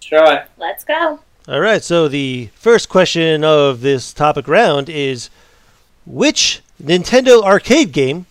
Try. 0.00 0.46
Let's 0.58 0.82
go. 0.82 1.20
All 1.46 1.60
right. 1.60 1.84
So 1.84 2.08
the 2.08 2.48
first 2.56 2.88
question 2.88 3.44
of 3.44 3.82
this 3.82 4.12
topic 4.12 4.48
round 4.48 4.88
is 4.88 5.30
which 6.06 6.60
Nintendo 6.82 7.44
arcade 7.44 7.92
game 7.92 8.26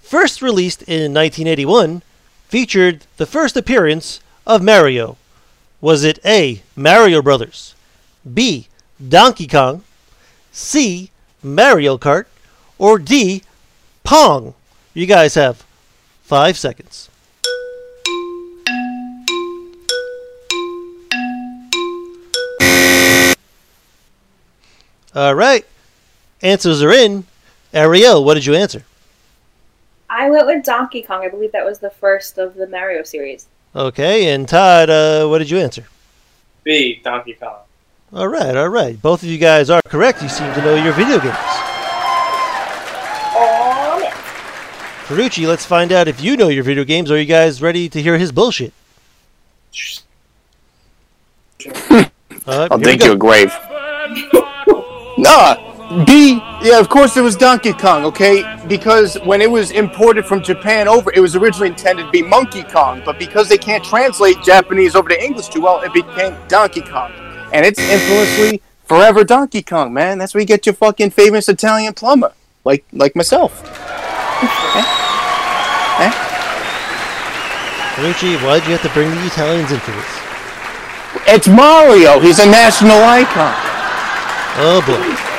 first 0.00 0.40
released 0.40 0.80
in 0.84 1.12
1981 1.12 2.00
featured 2.48 3.04
the 3.18 3.26
first 3.26 3.54
appearance 3.54 4.20
of 4.46 4.62
Mario? 4.62 5.16
Was 5.80 6.04
it 6.04 6.18
A. 6.24 6.62
Mario 6.76 7.20
Brothers, 7.22 7.74
B. 8.32 8.68
Donkey 9.06 9.46
Kong, 9.46 9.82
C. 10.52 11.10
Mario 11.42 11.98
Kart, 11.98 12.26
or 12.78 12.98
D. 12.98 13.42
Pong? 14.02 14.54
You 14.94 15.06
guys 15.06 15.34
have 15.34 15.64
five 16.22 16.56
seconds. 16.56 17.10
All 25.14 25.34
right. 25.34 25.64
Answers 26.42 26.82
are 26.82 26.92
in. 26.92 27.24
Arielle, 27.72 28.24
what 28.24 28.34
did 28.34 28.46
you 28.46 28.54
answer? 28.54 28.84
I 30.10 30.28
went 30.30 30.46
with 30.46 30.64
Donkey 30.64 31.02
Kong. 31.02 31.24
I 31.24 31.28
believe 31.28 31.52
that 31.52 31.64
was 31.64 31.78
the 31.78 31.90
first 31.90 32.38
of 32.38 32.54
the 32.54 32.66
Mario 32.66 33.02
series. 33.02 33.46
Okay, 33.76 34.32
and 34.32 34.48
Todd, 34.48 34.88
uh, 34.88 35.26
what 35.26 35.38
did 35.38 35.50
you 35.50 35.58
answer? 35.58 35.84
B. 36.62 37.00
Donkey 37.02 37.32
Kong. 37.34 37.56
All 38.12 38.28
right, 38.28 38.56
all 38.56 38.68
right. 38.68 39.00
Both 39.02 39.24
of 39.24 39.28
you 39.28 39.38
guys 39.38 39.68
are 39.68 39.82
correct. 39.88 40.22
You 40.22 40.28
seem 40.28 40.54
to 40.54 40.62
know 40.62 40.76
your 40.76 40.92
video 40.92 41.18
games. 41.18 41.34
Oh, 43.36 43.98
man. 44.00 44.12
Ferrucci, 45.06 45.48
let's 45.48 45.66
find 45.66 45.90
out 45.90 46.06
if 46.06 46.20
you 46.20 46.36
know 46.36 46.46
your 46.48 46.62
video 46.62 46.84
games. 46.84 47.10
Are 47.10 47.18
you 47.18 47.24
guys 47.24 47.60
ready 47.60 47.88
to 47.88 48.00
hear 48.00 48.16
his 48.16 48.30
bullshit? 48.30 48.72
All 51.70 51.80
right, 51.90 52.10
I'll 52.46 52.78
here 52.78 52.92
dig 52.92 53.02
you 53.02 53.12
a 53.12 53.16
grave. 53.16 53.48
nah, 55.18 55.73
B, 56.06 56.40
yeah, 56.62 56.80
of 56.80 56.88
course 56.88 57.16
it 57.16 57.20
was 57.20 57.36
Donkey 57.36 57.74
Kong, 57.74 58.04
okay? 58.06 58.42
Because 58.66 59.16
when 59.24 59.42
it 59.42 59.50
was 59.50 59.70
imported 59.70 60.24
from 60.24 60.42
Japan 60.42 60.88
over, 60.88 61.12
it 61.12 61.20
was 61.20 61.36
originally 61.36 61.68
intended 61.68 62.06
to 62.06 62.10
be 62.10 62.22
Monkey 62.22 62.62
Kong, 62.62 63.02
but 63.04 63.18
because 63.18 63.50
they 63.50 63.58
can't 63.58 63.84
translate 63.84 64.36
Japanese 64.42 64.96
over 64.96 65.10
to 65.10 65.22
English 65.22 65.48
too 65.48 65.60
well, 65.60 65.82
it 65.82 65.92
became 65.92 66.34
Donkey 66.48 66.80
Kong. 66.80 67.12
And 67.52 67.66
it's 67.66 67.78
infamously 67.78 68.62
forever 68.84 69.24
Donkey 69.24 69.62
Kong, 69.62 69.92
man. 69.92 70.16
That's 70.16 70.32
where 70.32 70.40
you 70.40 70.46
get 70.46 70.64
your 70.64 70.74
fucking 70.74 71.10
famous 71.10 71.50
Italian 71.50 71.92
plumber, 71.92 72.32
like 72.64 72.84
like 72.92 73.14
myself. 73.14 73.62
Eh? 74.74 74.84
Eh? 76.00 76.12
Ferrucci, 77.94 78.42
why'd 78.42 78.64
you 78.64 78.72
have 78.72 78.82
to 78.82 78.90
bring 78.90 79.10
the 79.10 79.26
Italians 79.26 79.70
into 79.70 79.92
this? 79.92 80.20
It's 81.28 81.46
Mario. 81.46 82.20
He's 82.20 82.38
a 82.38 82.46
national 82.46 82.96
icon. 82.96 83.54
Oh 84.56 84.82
boy. 84.86 85.33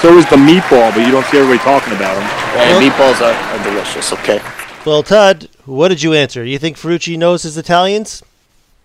So 0.00 0.16
is 0.16 0.24
the 0.30 0.36
meatball, 0.36 0.94
but 0.94 1.04
you 1.04 1.10
don't 1.10 1.26
see 1.26 1.36
everybody 1.36 1.58
talking 1.58 1.92
about 1.94 2.16
him. 2.16 2.22
And 2.58 2.82
meatballs 2.82 3.20
are, 3.20 3.34
are 3.34 3.64
delicious. 3.64 4.12
Okay. 4.14 4.40
Well, 4.86 5.02
Todd, 5.02 5.50
what 5.66 5.88
did 5.88 6.02
you 6.02 6.14
answer? 6.14 6.42
You 6.42 6.58
think 6.58 6.78
Ferrucci 6.78 7.18
knows 7.18 7.42
his 7.42 7.58
Italians? 7.58 8.22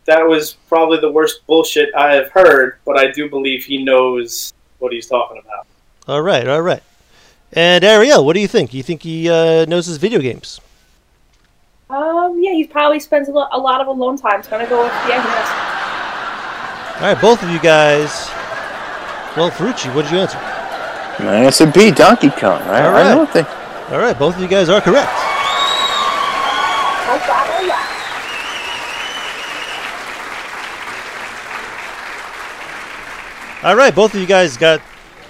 That 0.05 0.27
was 0.27 0.57
probably 0.67 1.00
the 1.00 1.10
worst 1.10 1.48
bullshit 1.48 1.89
I 1.95 2.15
have 2.15 2.31
heard, 2.31 2.79
but 2.84 3.00
I 3.00 3.12
do 3.12 3.29
believe 3.29 3.63
he 3.63 3.81
knows 3.81 4.53
what 4.79 4.91
he's 4.91 5.07
talking 5.07 5.41
about. 5.41 5.65
All 6.05 6.22
right, 6.22 6.45
all 6.48 6.62
right. 6.62 6.84
And 7.53 7.86
Arielle, 7.86 8.25
what 8.25 8.34
do 8.34 8.41
you 8.41 8.48
think? 8.50 8.74
You 8.74 8.84
think 8.84 9.01
he 9.01 9.29
uh, 9.29 9.63
knows 9.65 9.86
his 9.86 9.95
video 9.95 10.19
games? 10.19 10.60
Um, 11.89 12.39
yeah, 12.43 12.51
he 12.51 12.65
probably 12.67 13.00
spends 13.00 13.29
a, 13.29 13.31
lo- 13.31 13.48
a 13.53 13.57
lot 13.57 13.79
of 13.79 13.88
alone 13.88 14.17
time. 14.17 14.43
So 14.43 14.51
I'm 14.51 14.65
gonna 14.65 14.69
go 14.69 14.84
with 14.84 14.91
yeah, 15.07 15.22
he 15.22 15.29
knows. 15.29 17.01
All 17.01 17.13
right, 17.13 17.22
both 17.22 17.41
of 17.41 17.50
you 17.50 17.60
guys. 17.60 18.29
Well, 19.38 19.50
Ferrucci, 19.50 19.95
what 19.95 20.03
did 20.03 20.12
you 20.12 20.19
answer? 20.19 20.64
I 21.19 21.50
said 21.50 21.74
B, 21.74 21.91
Donkey 21.91 22.29
Kong. 22.29 22.62
I, 22.63 22.86
All 22.86 22.89
I 22.95 23.01
right. 23.03 23.13
don't 23.13 23.29
think. 23.29 23.48
All 23.91 24.00
right, 24.00 24.17
both 24.17 24.36
of 24.36 24.41
you 24.41 24.48
guys 24.48 24.69
are 24.69 24.81
correct. 24.81 25.12
God, 27.05 27.65
yeah. 27.65 27.91
All 33.63 33.75
right, 33.75 33.95
both 33.95 34.13
of 34.13 34.19
you 34.19 34.27
guys 34.27 34.57
got 34.57 34.81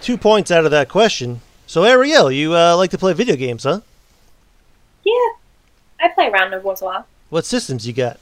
two 0.01 0.17
points 0.17 0.51
out 0.51 0.65
of 0.65 0.71
that 0.71 0.89
question. 0.89 1.41
So, 1.67 1.83
Arielle, 1.83 2.35
you 2.35 2.53
uh, 2.55 2.75
like 2.75 2.91
to 2.91 2.97
play 2.97 3.13
video 3.13 3.35
games, 3.35 3.63
huh? 3.63 3.81
Yeah, 5.03 5.13
I 6.01 6.09
play 6.09 6.29
around 6.29 6.53
every 6.53 6.65
once 6.65 6.81
in 6.81 6.85
a 6.85 6.89
while. 6.89 7.07
What 7.29 7.45
systems 7.45 7.87
you 7.87 7.93
got? 7.93 8.19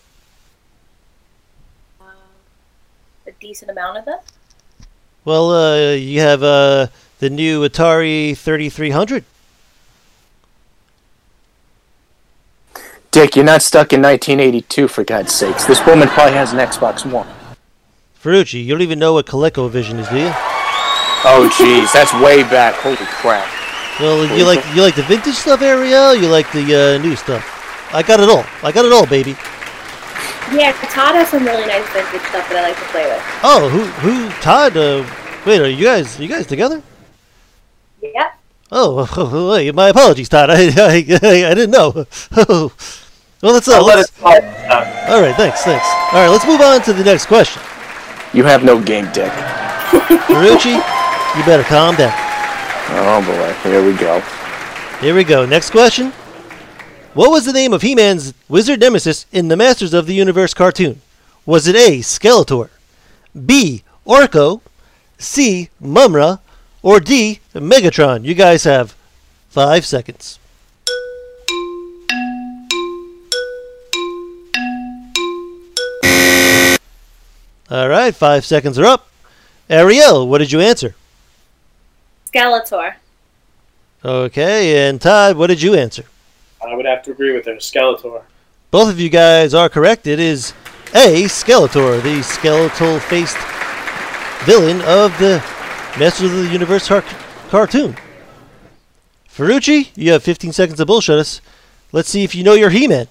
Um, 2.00 2.08
a 3.25 3.32
decent 3.39 3.72
amount 3.72 3.98
of 3.98 4.05
them. 4.05 4.20
Well, 5.25 5.51
uh, 5.51 5.93
you 5.93 6.20
have 6.20 6.43
uh, 6.43 6.88
the 7.24 7.30
new 7.30 7.65
Atari 7.65 8.38
3300. 8.38 9.24
Dick, 13.12 13.38
you're 13.38 13.46
not 13.46 13.62
stuck 13.62 13.94
in 13.94 14.01
1982, 14.01 14.89
for 14.89 15.06
God's 15.06 15.32
sakes. 15.32 15.63
This 15.63 15.80
woman 15.86 16.10
probably 16.10 16.34
has 16.34 16.51
an 16.51 16.60
Xbox 16.60 17.10
One. 17.10 17.25
Ferrucci, 18.22 18.65
you 18.65 18.74
don't 18.74 18.82
even 18.82 19.00
know 19.00 19.13
what 19.13 19.25
ColecoVision 19.25 20.00
is, 20.00 20.10
do 20.10 20.18
you? 20.18 20.34
Oh, 21.24 21.50
jeez, 21.56 21.94
that's 21.94 22.13
way 22.15 22.44
back. 22.44 22.75
Holy 22.75 22.98
crap. 22.98 23.50
Well, 24.01 24.25
you 24.38 24.44
like 24.44 24.60
you 24.75 24.82
like 24.82 24.96
the 24.96 25.03
vintage 25.03 25.36
stuff, 25.36 25.62
Arielle. 25.62 26.20
You 26.20 26.27
like 26.27 26.51
the 26.51 26.98
uh, 26.98 27.01
new 27.01 27.15
stuff. 27.15 27.48
I 27.94 28.03
got 28.03 28.20
it 28.20 28.27
all. 28.27 28.44
I 28.63 28.74
got 28.74 28.84
it 28.84 28.92
all, 28.92 29.06
baby. 29.06 29.32
Yeah, 30.51 30.74
Todd 30.92 31.15
has 31.15 31.30
some 31.30 31.46
really 31.46 31.68
nice 31.68 31.88
vintage 31.94 32.27
stuff 32.27 32.50
that 32.50 32.58
I 32.58 32.62
like 32.63 32.77
to 32.77 32.86
play 32.92 33.06
with. 33.06 33.24
Oh, 33.44 33.70
who 33.70 33.84
who? 34.01 34.30
Todd? 34.42 34.75
Uh, 34.75 35.08
wait, 35.46 35.62
are 35.62 35.70
you 35.70 35.86
guys 35.86 36.20
you 36.20 36.27
guys 36.27 36.48
together? 36.48 36.84
Yeah. 38.03 38.31
Oh, 38.72 39.50
wait, 39.51 39.74
my 39.74 39.89
apologies, 39.89 40.29
Todd. 40.29 40.50
I 40.50 40.55
I, 40.77 41.50
I 41.51 41.53
didn't 41.53 41.72
know. 41.72 41.91
well, 42.36 42.72
let's 43.41 43.67
uh, 43.67 43.81
let 43.81 43.98
let's, 43.98 44.11
it. 44.11 44.24
Uh, 44.24 45.05
all 45.09 45.22
right. 45.22 45.35
Thanks, 45.35 45.61
thanks. 45.63 45.87
All 46.11 46.22
right, 46.22 46.29
let's 46.29 46.46
move 46.46 46.61
on 46.61 46.81
to 46.83 46.94
the 46.94 47.03
next 47.03 47.27
question. 47.27 47.61
You 48.33 48.44
have 48.44 48.63
no 48.63 48.81
game, 48.81 49.05
Dick. 49.13 49.31
Ferrucci, 50.27 50.74
you 51.37 51.46
better 51.46 51.63
calm 51.63 51.96
down. 51.96 52.13
Oh, 52.89 53.22
boy. 53.25 53.70
Here 53.70 53.85
we 53.85 53.94
go. 53.94 54.22
Here 55.00 55.16
we 55.16 55.24
go. 55.24 55.46
Next 55.46 55.70
question. 55.70 56.11
What 57.13 57.29
was 57.29 57.46
the 57.46 57.53
name 57.53 57.74
of 57.74 57.83
He-Man's 57.83 58.33
wizard 58.50 58.79
nemesis 58.79 59.27
in 59.31 59.48
the 59.48 59.55
Masters 59.55 59.94
of 59.94 60.07
the 60.07 60.16
Universe 60.16 60.55
cartoon? 60.55 61.01
Was 61.46 61.68
it 61.68 61.75
A. 61.75 62.00
Skeletor, 62.00 62.70
B. 63.46 63.83
Orko, 64.07 64.61
C. 65.20 65.70
Mumm-Ra, 65.79 66.37
or 66.83 67.00
D. 67.00 67.39
Megatron? 67.55 68.25
You 68.25 68.35
guys 68.35 68.65
have 68.65 68.96
five 69.50 69.85
seconds. 69.85 70.37
All 77.72 77.89
right, 77.89 78.13
five 78.13 78.46
seconds 78.46 78.77
are 78.77 78.85
up. 78.85 79.07
Arielle, 79.69 80.27
what 80.27 80.37
did 80.37 80.51
you 80.51 80.59
answer? 80.59 80.93
Skeletor. 82.31 82.96
Okay, 84.05 84.87
and 84.87 85.01
Todd, 85.01 85.37
what 85.37 85.48
did 85.48 85.61
you 85.61 85.74
answer? 85.74 86.03
I 86.63 86.75
would 86.75 86.85
have 86.85 87.01
to 87.03 87.11
agree 87.11 87.33
with 87.33 87.46
her. 87.46 87.55
Skeletor. 87.55 88.22
Both 88.69 88.89
of 88.89 89.00
you 89.00 89.09
guys 89.09 89.53
are 89.53 89.69
correct. 89.69 90.05
It 90.05 90.19
is 90.19 90.53
A. 90.93 91.24
Skeletor, 91.24 92.01
the 92.03 92.22
skeletal 92.22 93.00
faced 93.00 93.37
villain 94.46 94.81
of 94.81 95.17
the 95.19 95.39
Masters 96.00 96.32
of 96.32 96.38
the 96.38 96.50
Universe 96.51 96.88
car- 96.88 97.03
cartoon. 97.50 97.96
Ferrucci, 99.29 99.90
you 99.96 100.12
have 100.12 100.24
15 100.24 100.51
seconds 100.51 100.77
to 100.77 100.86
bullshit 100.86 101.18
us. 101.18 101.42
Let's 101.92 102.10
see 102.10 102.24
if 102.24 102.36
you 102.36 102.44
know 102.44 102.53
your 102.53 102.70
He 102.70 102.88
Man. 102.88 103.08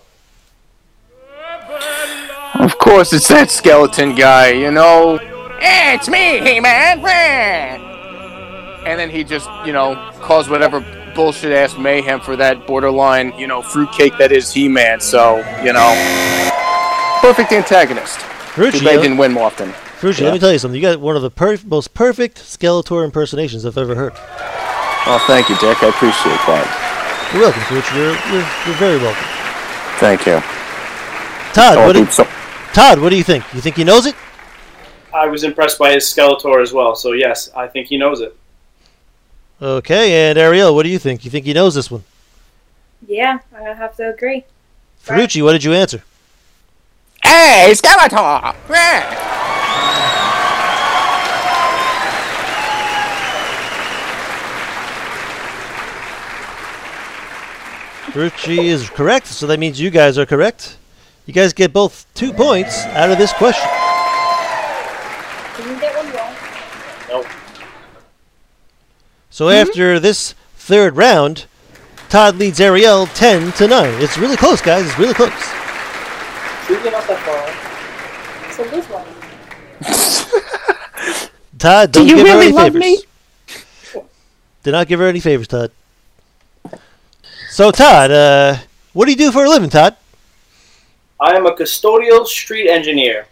Of 2.55 2.79
course, 2.79 3.13
it's 3.13 3.29
that 3.29 3.51
skeleton 3.51 4.15
guy, 4.15 4.51
you 4.51 4.71
know. 4.71 5.19
It's 5.61 6.09
me, 6.09 6.41
He-Man. 6.41 7.01
And 8.87 8.99
then 8.99 9.11
he 9.11 9.25
just, 9.25 9.49
you 9.65 9.73
know, 9.73 9.95
caused 10.21 10.51
whatever 10.51 10.81
bullshit 11.15 11.53
ass 11.53 11.77
mayhem 11.77 12.21
for 12.21 12.37
that 12.37 12.67
borderline, 12.67 13.33
you 13.39 13.47
know, 13.47 13.63
fruitcake 13.63 14.17
that 14.19 14.33
is 14.33 14.53
He-Man. 14.53 15.01
So, 15.01 15.39
you 15.65 15.73
know, 15.73 15.91
perfect 17.21 17.53
antagonist. 17.53 18.19
Too 18.21 18.25
Ferrucci, 18.25 18.85
bad 18.85 18.93
he 18.93 18.99
uh, 18.99 19.03
didn't 19.03 19.17
win 19.17 19.33
more 19.33 19.45
often. 19.47 19.73
Ferrucci 20.03 20.19
Yeah. 20.21 20.25
let 20.27 20.33
me 20.35 20.39
tell 20.41 20.53
you 20.53 20.59
something. 20.59 20.75
You 20.75 20.83
got 20.83 20.99
one 21.01 21.15
of 21.15 21.23
the 21.23 21.31
per- 21.31 21.59
most 21.65 21.95
perfect 21.95 22.39
Skeletor 22.39 23.05
impersonations 23.05 23.65
I've 23.65 23.79
ever 23.79 23.95
heard. 23.95 24.13
Oh, 24.17 25.23
thank 25.29 25.49
you, 25.49 25.55
Dick. 25.59 25.81
I 25.81 25.89
appreciate 25.91 26.41
that. 26.49 27.31
You're 27.33 27.43
welcome, 27.43 27.63
Ferrucci. 27.63 27.95
You're, 27.95 28.11
you're, 28.33 28.49
you're 28.67 28.77
very 28.79 28.99
welcome. 28.99 29.25
Thank 30.01 30.27
you. 30.27 30.41
Todd, 31.55 31.79
Oh, 31.79 31.87
what 31.87 31.93
do, 31.93 32.01
dude, 32.01 32.13
so- 32.13 32.27
Todd, 32.73 32.99
what 32.99 33.11
do 33.11 33.17
you 33.17 33.23
think? 33.23 33.45
You 33.55 33.61
think 33.61 33.77
he 33.77 33.85
knows 33.85 34.07
it? 34.07 34.17
I 35.15 35.29
was 35.29 35.45
impressed 35.45 35.79
by 35.79 35.93
his 35.93 36.05
Skeletor 36.05 36.61
as 36.61 36.73
well, 36.73 36.97
so 36.97 37.13
yes, 37.13 37.51
I 37.55 37.69
think 37.69 37.87
he 37.87 37.97
knows 37.97 38.21
it. 38.21 38.37
Okay, 39.61 40.29
and 40.31 40.37
Arielle, 40.39 40.75
what 40.75 40.83
do 40.83 40.89
you 40.89 40.99
think? 40.99 41.25
You 41.25 41.31
think 41.31 41.47
he 41.47 41.53
knows 41.53 41.77
this 41.77 41.93
one? 41.93 42.03
Yeah, 43.07 43.39
I 43.57 43.63
have 43.75 43.95
to 43.99 44.09
agree. 44.11 44.45
Ferrucci, 45.05 45.45
what 45.45 45.53
did 45.53 45.63
you 45.63 45.75
answer? 45.75 46.03
Hey, 47.23 47.73
Skeletor! 47.73 48.57
Ferrucci 58.13 58.65
is 58.65 58.91
correct, 58.91 59.27
so 59.27 59.47
that 59.47 59.59
means 59.59 59.81
you 59.81 59.89
guys 59.89 60.19
are 60.19 60.27
correct. 60.27 60.77
You 61.25 61.33
guys 61.33 61.55
get 61.55 61.73
both 61.73 62.05
two 62.13 62.31
points 62.35 62.85
out 62.85 63.11
of 63.11 63.17
this 63.17 63.33
question. 63.33 63.67
Didn't 65.57 65.81
get 65.81 65.97
one 65.97 66.13
wrong. 66.13 66.35
Nope. 67.09 67.27
So 69.31 69.47
mm-hmm. 69.47 69.67
after 69.67 69.99
this 69.99 70.35
third 70.57 70.95
round, 70.95 71.47
Todd 72.11 72.37
leads 72.37 72.59
Arielle 72.59 73.09
10 73.15 73.53
to 73.53 73.67
9. 73.67 74.03
It's 74.03 74.19
really 74.19 74.37
close, 74.37 74.61
guys. 74.61 74.85
It's 74.85 74.99
really 74.99 75.15
close. 75.15 75.31
Really 76.69 76.91
not 76.91 77.09
that 77.09 77.19
far. 77.25 78.53
So 78.53 78.65
this 78.65 78.87
one. 78.91 79.07
Todd, 81.59 81.93
don't 81.93 82.07
you 82.07 82.17
give 82.17 82.27
her 82.27 82.43
any 82.43 82.53
love 82.53 82.75
favors. 82.75 82.81
me? 82.81 83.03
Do 84.65 84.71
not 84.71 84.87
give 84.87 85.01
her 85.01 85.07
any 85.07 85.21
favors, 85.21 85.49
Todd. 85.49 85.71
So, 87.53 87.71
Todd, 87.71 88.11
uh, 88.11 88.57
what 88.95 89.05
do 89.05 89.11
you 89.11 89.17
do 89.17 89.31
for 89.31 89.45
a 89.45 89.49
living, 89.49 89.69
Todd? 89.69 89.95
I 91.21 91.37
am 91.37 91.45
a 91.45 91.55
custodial 91.55 92.27
street 92.27 92.67
engineer, 92.71 93.27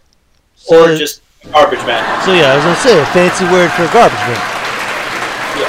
So, 0.55 0.91
or 0.93 0.95
just 0.95 1.21
garbage 1.51 1.83
man. 1.87 2.03
so 2.23 2.31
yeah, 2.31 2.53
I 2.53 2.55
was 2.55 2.63
gonna 2.63 2.75
say 2.77 3.01
a 3.01 3.05
fancy 3.07 3.45
word 3.45 3.71
for 3.71 3.81
a 3.83 3.91
garbage 3.91 4.19
man. 4.29 4.37
Yeah. 5.57 5.65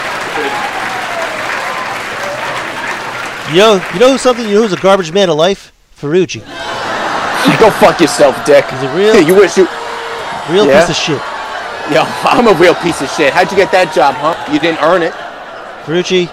pretty- 3.48 3.56
You 3.56 3.58
know, 3.58 3.80
you 3.94 4.00
know 4.00 4.16
something? 4.18 4.46
You 4.46 4.56
know 4.56 4.62
who's 4.62 4.72
a 4.74 4.76
garbage 4.80 5.12
man 5.12 5.30
of 5.30 5.36
life? 5.36 5.72
Ferrucci. 5.98 6.40
Go 7.58 7.70
fuck 7.70 8.00
yourself, 8.00 8.36
Dick. 8.44 8.66
He's 8.66 8.82
a 8.82 8.94
real, 8.94 9.18
you 9.26 9.34
wish 9.34 9.56
you. 9.56 9.66
real 10.50 10.66
Yeah? 10.66 10.80
piece 10.86 10.90
of 10.90 10.96
shit. 10.96 11.22
Yo, 11.90 12.04
I'm 12.28 12.46
a 12.48 12.54
real 12.60 12.74
piece 12.76 13.00
of 13.00 13.10
shit. 13.10 13.32
How'd 13.32 13.50
you 13.50 13.56
get 13.56 13.72
that 13.72 13.94
job, 13.94 14.14
huh? 14.16 14.36
You 14.52 14.60
didn't 14.60 14.82
earn 14.82 15.02
it. 15.02 15.14
Ferrucci, 15.84 16.28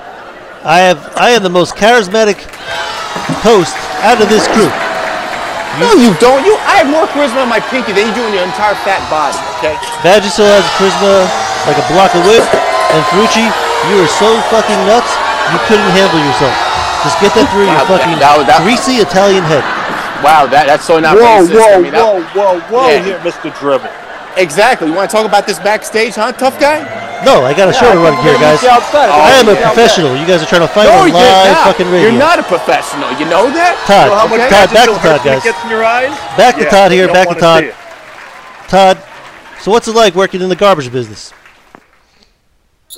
I 0.64 0.80
have 0.84 1.00
I 1.16 1.32
am 1.32 1.44
the 1.44 1.50
most 1.54 1.76
charismatic 1.80 2.36
host 3.46 3.76
out 4.04 4.20
of 4.20 4.28
this 4.28 4.44
group. 4.52 4.72
No, 5.80 5.96
you 5.96 6.12
don't. 6.20 6.44
You, 6.44 6.60
I 6.68 6.84
have 6.84 6.90
more 6.92 7.08
charisma 7.16 7.46
on 7.46 7.50
my 7.52 7.64
pinky 7.72 7.96
than 7.96 8.10
you 8.10 8.14
do 8.18 8.24
in 8.28 8.34
your 8.36 8.44
entire 8.44 8.76
fat 8.84 9.00
body. 9.08 9.38
Okay. 9.62 9.78
Vagisil 10.04 10.44
has 10.44 10.66
charisma 10.76 11.24
like 11.64 11.80
a 11.80 11.86
block 11.94 12.12
of 12.18 12.26
wood, 12.28 12.44
and 12.44 13.00
Ferrucci, 13.14 13.46
you 13.88 13.96
are 14.04 14.12
so 14.20 14.28
fucking 14.52 14.80
nuts, 14.90 15.08
you 15.56 15.60
couldn't 15.72 15.88
handle 15.96 16.20
yourself. 16.20 16.52
Just 17.08 17.16
get 17.24 17.32
that 17.40 17.48
through 17.56 17.64
your 17.64 17.80
Wow, 17.80 17.88
that- 17.88 18.02
fucking 18.04 18.20
that- 18.20 18.48
that- 18.50 18.60
greasy 18.68 19.00
Italian 19.00 19.46
head. 19.48 19.64
Wow, 20.20 20.44
that 20.52 20.68
that's 20.68 20.84
so 20.84 21.00
not 21.00 21.16
Whoa, 21.16 21.48
racist. 21.48 21.56
whoa, 21.56 21.72
I 21.72 21.80
mean, 21.80 21.94
that- 21.96 22.04
whoa, 22.04 22.20
whoa, 22.36 22.60
whoa, 22.68 22.90
Yeah. 22.92 23.00
here, 23.00 23.20
Mr. 23.24 23.48
Dribble. 23.56 23.88
Exactly. 24.40 24.88
You 24.88 24.94
want 24.96 25.10
to 25.12 25.16
talk 25.16 25.26
about 25.28 25.46
this 25.46 25.60
backstage, 25.60 26.16
huh, 26.16 26.32
tough 26.32 26.60
guy? 26.60 26.80
No, 27.28 27.44
I 27.44 27.52
got 27.54 27.68
a 27.68 27.74
show 27.76 27.92
to 27.92 28.00
run 28.00 28.16
here, 28.24 28.34
guys. 28.40 28.64
Outside. 28.64 29.12
I 29.12 29.36
am 29.36 29.48
a 29.48 29.52
Outside. 29.52 29.64
professional. 29.76 30.16
You 30.16 30.26
guys 30.26 30.42
are 30.42 30.46
trying 30.48 30.62
to 30.64 30.72
fight 30.72 30.88
No, 30.88 31.04
on 31.04 31.08
you're 31.12 31.20
live 31.20 31.52
not. 31.52 31.68
fucking 31.68 31.92
radio. 31.92 32.08
You're 32.10 32.18
not 32.20 32.40
a 32.40 32.44
professional. 32.44 33.12
You 33.20 33.26
know 33.28 33.52
that? 33.52 33.76
Todd, 33.84 34.08
You 34.08 34.12
know 34.12 34.20
how 34.24 34.28
much 34.32 34.40
Okay. 34.40 34.50
Todd, 34.56 34.70
back 34.74 34.88
to 34.88 34.96
Todd, 35.04 35.22
guys. 35.28 35.44
gets 35.44 35.60
in 35.64 35.70
your 35.70 35.84
eyes? 35.84 36.16
Back 36.40 36.56
to 36.56 36.64
Yeah, 36.64 36.70
Todd 36.72 36.92
here, 36.96 37.08
back 37.12 37.28
to 37.28 37.36
Todd. 37.36 37.76
Todd, 38.72 38.98
so 39.60 39.72
what's 39.72 39.88
it 39.90 39.96
like 39.96 40.16
working 40.16 40.42
in 40.42 40.48
the 40.48 40.56
garbage 40.56 40.90
business? 40.92 41.34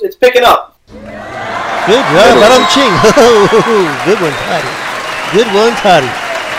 It's 0.00 0.14
picking 0.16 0.44
up. 0.44 0.78
Good, 0.86 1.98
yeah, 2.14 2.38
Madam 2.38 2.62
Ching. 2.70 2.92
Good 4.06 4.20
one, 4.22 4.32
Toddy. 4.46 4.70
Good 5.34 5.48
one, 5.50 5.74
Toddy. 5.82 6.06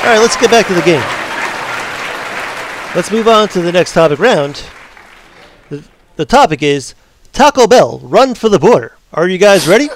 All 0.04 0.12
right, 0.12 0.20
let's 0.20 0.36
get 0.36 0.52
back 0.52 0.68
to 0.68 0.74
the 0.74 0.82
game. 0.82 1.04
Let's 2.94 3.10
move 3.10 3.28
on 3.30 3.48
to 3.50 3.62
the 3.62 3.72
next 3.72 3.94
topic 3.94 4.20
round. 4.20 4.62
The, 6.16 6.26
topic 6.26 6.62
is 6.62 6.94
Taco 7.32 7.66
Bell 7.66 8.00
Run 8.00 8.36
for 8.36 8.48
the 8.48 8.60
Border. 8.60 8.96
Are 9.14 9.28
you 9.28 9.38
guys 9.38 9.68
ready? 9.68 9.86
yeah. 9.90 9.94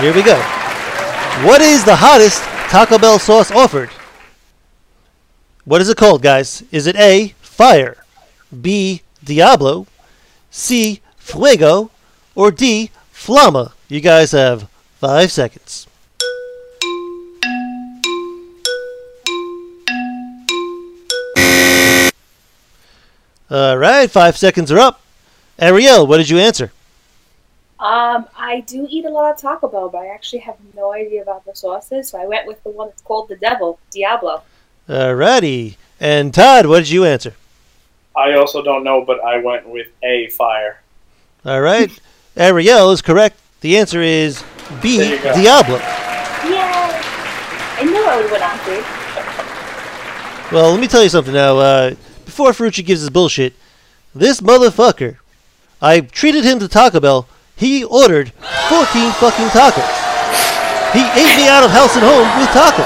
Here 0.00 0.14
we 0.14 0.22
go. 0.22 0.36
What 1.46 1.60
is 1.60 1.84
the 1.84 1.96
hottest 1.96 2.42
Taco 2.70 2.98
Bell 2.98 3.18
sauce 3.18 3.50
offered? 3.50 3.90
What 5.64 5.80
is 5.80 5.88
it 5.88 5.96
called, 5.96 6.22
guys? 6.22 6.62
Is 6.70 6.86
it 6.86 6.96
A, 6.96 7.34
Fire, 7.40 7.96
B, 8.60 9.02
Diablo, 9.24 9.86
C, 10.50 11.00
Fuego, 11.16 11.90
or 12.34 12.50
D, 12.50 12.90
Flama? 13.12 13.72
You 13.88 14.00
guys 14.00 14.32
have 14.32 14.68
five 15.00 15.32
seconds. 15.32 15.85
All 23.50 23.78
right, 23.78 24.10
five 24.10 24.36
seconds 24.36 24.72
are 24.72 24.78
up. 24.78 25.00
Arielle, 25.58 26.06
what 26.06 26.18
did 26.18 26.28
you 26.28 26.38
answer? 26.38 26.72
Um, 27.78 28.26
I 28.36 28.60
do 28.66 28.86
eat 28.90 29.04
a 29.04 29.10
lot 29.10 29.32
of 29.32 29.40
Taco 29.40 29.68
Bell, 29.68 29.88
but 29.88 29.98
I 29.98 30.08
actually 30.08 30.40
have 30.40 30.56
no 30.74 30.92
idea 30.92 31.22
about 31.22 31.44
the 31.44 31.54
sauces, 31.54 32.08
so 32.08 32.20
I 32.20 32.26
went 32.26 32.46
with 32.46 32.62
the 32.64 32.70
one 32.70 32.88
that's 32.88 33.02
called 33.02 33.28
the 33.28 33.36
Devil, 33.36 33.78
Diablo. 33.90 34.42
Alrighty. 34.88 35.76
And 36.00 36.32
Todd, 36.32 36.66
what 36.66 36.78
did 36.80 36.90
you 36.90 37.04
answer? 37.04 37.34
I 38.16 38.34
also 38.34 38.62
don't 38.62 38.82
know, 38.82 39.04
but 39.04 39.22
I 39.22 39.38
went 39.38 39.68
with 39.68 39.88
a 40.02 40.28
fire. 40.30 40.80
All 41.44 41.60
right. 41.60 41.90
Arielle 42.36 42.92
is 42.92 43.02
correct. 43.02 43.38
The 43.60 43.78
answer 43.78 44.00
is 44.00 44.42
B, 44.82 44.98
There 44.98 45.16
you 45.16 45.22
go. 45.22 45.34
Diablo. 45.34 45.76
Yay! 45.76 45.82
I 47.78 47.84
knew 47.84 48.04
I 48.04 48.20
would 48.20 48.30
win 48.30 48.42
after. 48.42 48.82
Well, 50.54 50.70
let 50.70 50.80
me 50.80 50.86
tell 50.86 51.02
you 51.02 51.08
something 51.08 51.34
now. 51.34 51.58
Uh, 51.58 51.94
before 52.36 52.52
Ferrucci 52.52 52.84
gives 52.84 53.00
his 53.00 53.08
bullshit, 53.08 53.54
this 54.14 54.42
motherfucker, 54.42 55.16
I 55.80 56.00
treated 56.00 56.44
him 56.44 56.58
to 56.58 56.68
Taco 56.68 57.00
Bell. 57.00 57.26
He 57.56 57.82
ordered 57.82 58.30
14 58.68 59.10
fucking 59.12 59.48
tacos. 59.56 59.88
He 60.92 61.00
ate 61.16 61.34
me 61.38 61.48
out 61.48 61.64
of 61.64 61.70
house 61.70 61.96
and 61.96 62.04
home 62.04 62.28
with 62.38 62.50
tacos. 62.50 62.84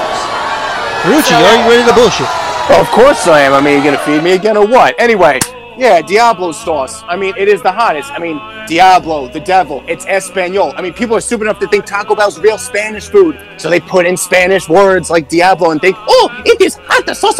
Ferrucci, 1.03 1.35
are 1.35 1.63
you 1.63 1.69
ready 1.69 1.85
to 1.85 1.93
bullshit? 1.93 2.27
Well, 2.69 2.79
of 2.79 2.87
course 2.91 3.27
I 3.27 3.41
am. 3.41 3.51
I 3.51 3.59
mean, 3.59 3.73
you're 3.73 3.91
gonna 3.91 4.05
feed 4.05 4.23
me 4.23 4.31
again 4.35 4.55
or 4.55 4.65
what? 4.65 4.95
Anyway, 4.97 5.41
yeah, 5.77 6.01
Diablo 6.01 6.53
sauce. 6.53 7.03
I 7.03 7.17
mean, 7.17 7.33
it 7.37 7.49
is 7.49 7.61
the 7.61 7.73
hottest. 7.73 8.09
I 8.13 8.19
mean, 8.19 8.39
Diablo, 8.67 9.27
the 9.27 9.41
devil. 9.41 9.83
It's 9.85 10.05
Espanol. 10.05 10.71
I 10.77 10.81
mean, 10.81 10.93
people 10.93 11.17
are 11.17 11.21
stupid 11.21 11.43
enough 11.43 11.59
to 11.59 11.67
think 11.67 11.85
Taco 11.85 12.15
Bell's 12.15 12.39
real 12.39 12.57
Spanish 12.57 13.09
food, 13.09 13.37
so 13.57 13.69
they 13.69 13.81
put 13.81 14.05
in 14.05 14.15
Spanish 14.15 14.69
words 14.69 15.09
like 15.09 15.27
Diablo 15.27 15.71
and 15.71 15.81
think, 15.81 15.97
oh, 15.99 16.41
it 16.45 16.61
is 16.61 16.75
hot 16.83 17.05
sauce 17.17 17.37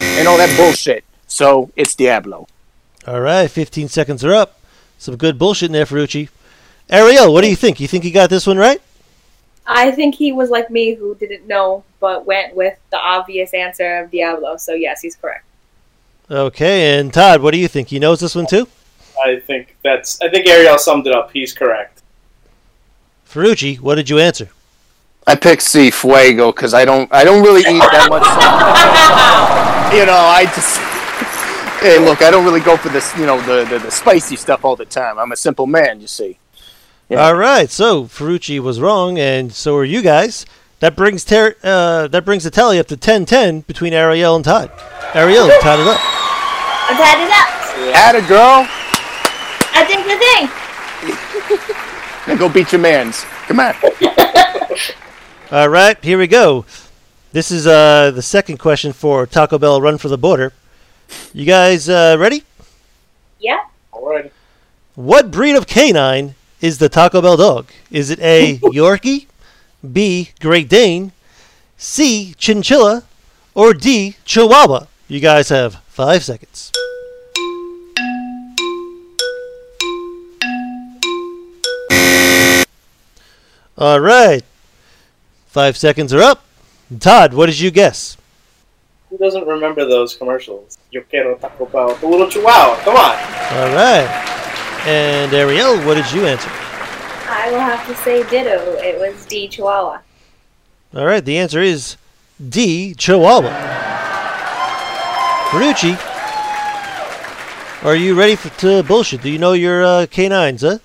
and 0.00 0.26
all 0.26 0.38
that 0.38 0.56
bullshit. 0.56 1.04
So 1.30 1.70
it's 1.76 1.94
Diablo. 1.94 2.48
All 3.06 3.20
right, 3.20 3.48
15 3.48 3.88
seconds 3.88 4.24
are 4.24 4.34
up. 4.34 4.58
Some 4.98 5.16
good 5.16 5.38
bullshit 5.38 5.68
in 5.68 5.72
there, 5.72 5.86
Ferrucci. 5.86 6.28
Arielle, 6.90 7.32
what 7.32 7.42
do 7.42 7.48
you 7.48 7.56
think? 7.56 7.78
You 7.78 7.86
think 7.86 8.02
he 8.02 8.10
got 8.10 8.28
this 8.28 8.46
one 8.46 8.58
right? 8.58 8.82
I 9.64 9.92
think 9.92 10.16
he 10.16 10.32
was 10.32 10.50
like 10.50 10.70
me 10.70 10.94
who 10.94 11.14
didn't 11.14 11.46
know, 11.46 11.84
but 12.00 12.26
went 12.26 12.56
with 12.56 12.76
the 12.90 12.98
obvious 12.98 13.54
answer 13.54 13.98
of 13.98 14.10
Diablo, 14.10 14.56
so 14.56 14.74
yes, 14.74 15.00
he's 15.00 15.14
correct. 15.14 15.44
Okay, 16.28 16.98
and 16.98 17.14
Todd, 17.14 17.40
what 17.40 17.52
do 17.52 17.58
you 17.58 17.68
think? 17.68 17.88
He 17.88 18.00
knows 18.00 18.18
this 18.18 18.34
one 18.34 18.46
too? 18.46 18.66
I 19.24 19.38
think 19.38 19.76
that's. 19.84 20.20
I 20.20 20.28
think 20.28 20.46
Arielle 20.46 20.78
summed 20.78 21.06
it 21.06 21.14
up. 21.14 21.30
He's 21.30 21.52
correct. 21.52 22.02
Ferrucci, 23.28 23.78
what 23.78 23.94
did 23.94 24.10
you 24.10 24.18
answer? 24.18 24.48
I 25.28 25.36
picked 25.36 25.62
C 25.62 25.92
Fuego 25.92 26.50
because 26.50 26.74
I 26.74 26.84
don't 26.84 27.12
I 27.12 27.22
don't 27.22 27.42
really 27.42 27.60
eat 27.60 27.86
that 27.92 28.08
much. 28.10 28.24
sauce. 28.24 29.94
you 29.94 30.06
know, 30.06 30.12
I 30.12 30.46
just 30.46 30.99
hey 31.80 31.98
look, 31.98 32.22
I 32.22 32.30
don't 32.30 32.44
really 32.44 32.60
go 32.60 32.76
for 32.76 32.88
this 32.90 33.16
you 33.16 33.26
know 33.26 33.40
the, 33.42 33.64
the 33.68 33.78
the 33.78 33.90
spicy 33.90 34.36
stuff 34.36 34.64
all 34.64 34.76
the 34.76 34.84
time. 34.84 35.18
I'm 35.18 35.32
a 35.32 35.36
simple 35.36 35.66
man, 35.66 36.00
you 36.00 36.06
see. 36.06 36.38
Yeah. 37.08 37.26
All 37.26 37.34
right, 37.34 37.68
so 37.68 38.04
Ferrucci 38.04 38.60
was 38.60 38.80
wrong, 38.80 39.18
and 39.18 39.52
so 39.52 39.76
are 39.76 39.84
you 39.84 40.00
guys. 40.02 40.46
That 40.78 40.96
brings 40.96 41.24
ter- 41.24 41.56
uh, 41.62 42.08
that 42.08 42.24
brings 42.24 42.44
the 42.44 42.50
tally 42.50 42.78
up 42.78 42.86
to 42.86 42.96
10-10 42.96 43.66
between 43.66 43.92
Arielle 43.92 44.36
and 44.36 44.44
Todd. 44.44 44.70
Arielle 45.12 45.50
tied 45.60 45.78
it 45.78 45.86
up. 45.86 46.00
I 46.00 46.94
tied 46.96 47.20
it 47.20 47.30
up. 47.30 47.48
Atta 47.96 48.26
girl, 48.26 48.66
I 49.74 49.84
think 49.84 50.06
the 50.06 50.16
thing. 52.26 52.34
now 52.34 52.38
go 52.38 52.48
beat 52.48 52.72
your 52.72 52.80
man's. 52.80 53.24
Come 53.46 53.60
on. 53.60 53.74
All 55.52 55.68
right, 55.68 56.02
here 56.02 56.16
we 56.18 56.26
go. 56.26 56.64
This 57.32 57.50
is 57.50 57.66
uh, 57.66 58.10
the 58.12 58.22
second 58.22 58.58
question 58.58 58.92
for 58.92 59.26
Taco 59.26 59.58
Bell 59.58 59.80
Run 59.80 59.98
for 59.98 60.08
the 60.08 60.18
Border. 60.18 60.52
You 61.32 61.44
guys 61.44 61.88
uh, 61.88 62.16
ready? 62.18 62.44
Yeah. 63.38 63.60
All 63.92 64.08
right. 64.08 64.32
What 64.94 65.30
breed 65.30 65.56
of 65.56 65.66
canine 65.66 66.34
is 66.60 66.78
the 66.78 66.88
Taco 66.88 67.22
Bell 67.22 67.36
dog? 67.36 67.68
Is 67.90 68.10
it 68.10 68.18
A. 68.20 68.58
Yorkie, 68.62 69.26
B. 69.92 70.30
Great 70.40 70.68
Dane, 70.68 71.12
C. 71.76 72.34
Chinchilla, 72.38 73.04
or 73.54 73.72
D. 73.72 74.16
Chihuahua? 74.24 74.86
You 75.08 75.20
guys 75.20 75.48
have 75.48 75.76
five 75.88 76.22
seconds. 76.22 76.70
All 83.78 83.98
right. 83.98 84.44
Five 85.46 85.76
seconds 85.76 86.12
are 86.12 86.20
up. 86.20 86.44
Todd, 86.98 87.32
what 87.32 87.46
did 87.46 87.58
you 87.58 87.70
guess? 87.70 88.16
Who 89.10 89.18
doesn't 89.18 89.46
remember 89.46 89.84
those 89.84 90.14
commercials? 90.16 90.78
Yo 90.90 91.02
quiero 91.02 91.36
Taco 91.36 91.66
Bell. 91.66 91.94
The 91.96 92.06
little 92.06 92.28
chihuahua. 92.30 92.76
Come 92.84 92.96
on. 92.96 93.16
All 93.58 93.74
right. 93.74 94.06
And 94.86 95.32
Arielle, 95.32 95.84
what 95.84 95.94
did 95.96 96.10
you 96.12 96.26
answer? 96.26 96.48
I 97.28 97.50
will 97.50 97.60
have 97.60 97.86
to 97.88 97.94
say 97.96 98.22
ditto. 98.30 98.72
It 98.78 98.98
was 98.98 99.26
D 99.26 99.48
Chihuahua. 99.48 99.98
All 100.94 101.06
right, 101.06 101.24
the 101.24 101.38
answer 101.38 101.60
is 101.60 101.96
D. 102.48 102.94
Chihuahua. 102.94 103.50
Ferrucci, 105.50 105.98
are 107.84 107.96
you 107.96 108.14
ready 108.18 108.36
for 108.36 108.48
to 108.60 108.82
bullshit? 108.84 109.22
Do 109.22 109.30
you 109.30 109.38
know 109.38 109.52
your 109.52 109.84
uh, 109.84 110.06
canines, 110.10 110.62
huh? 110.62 110.78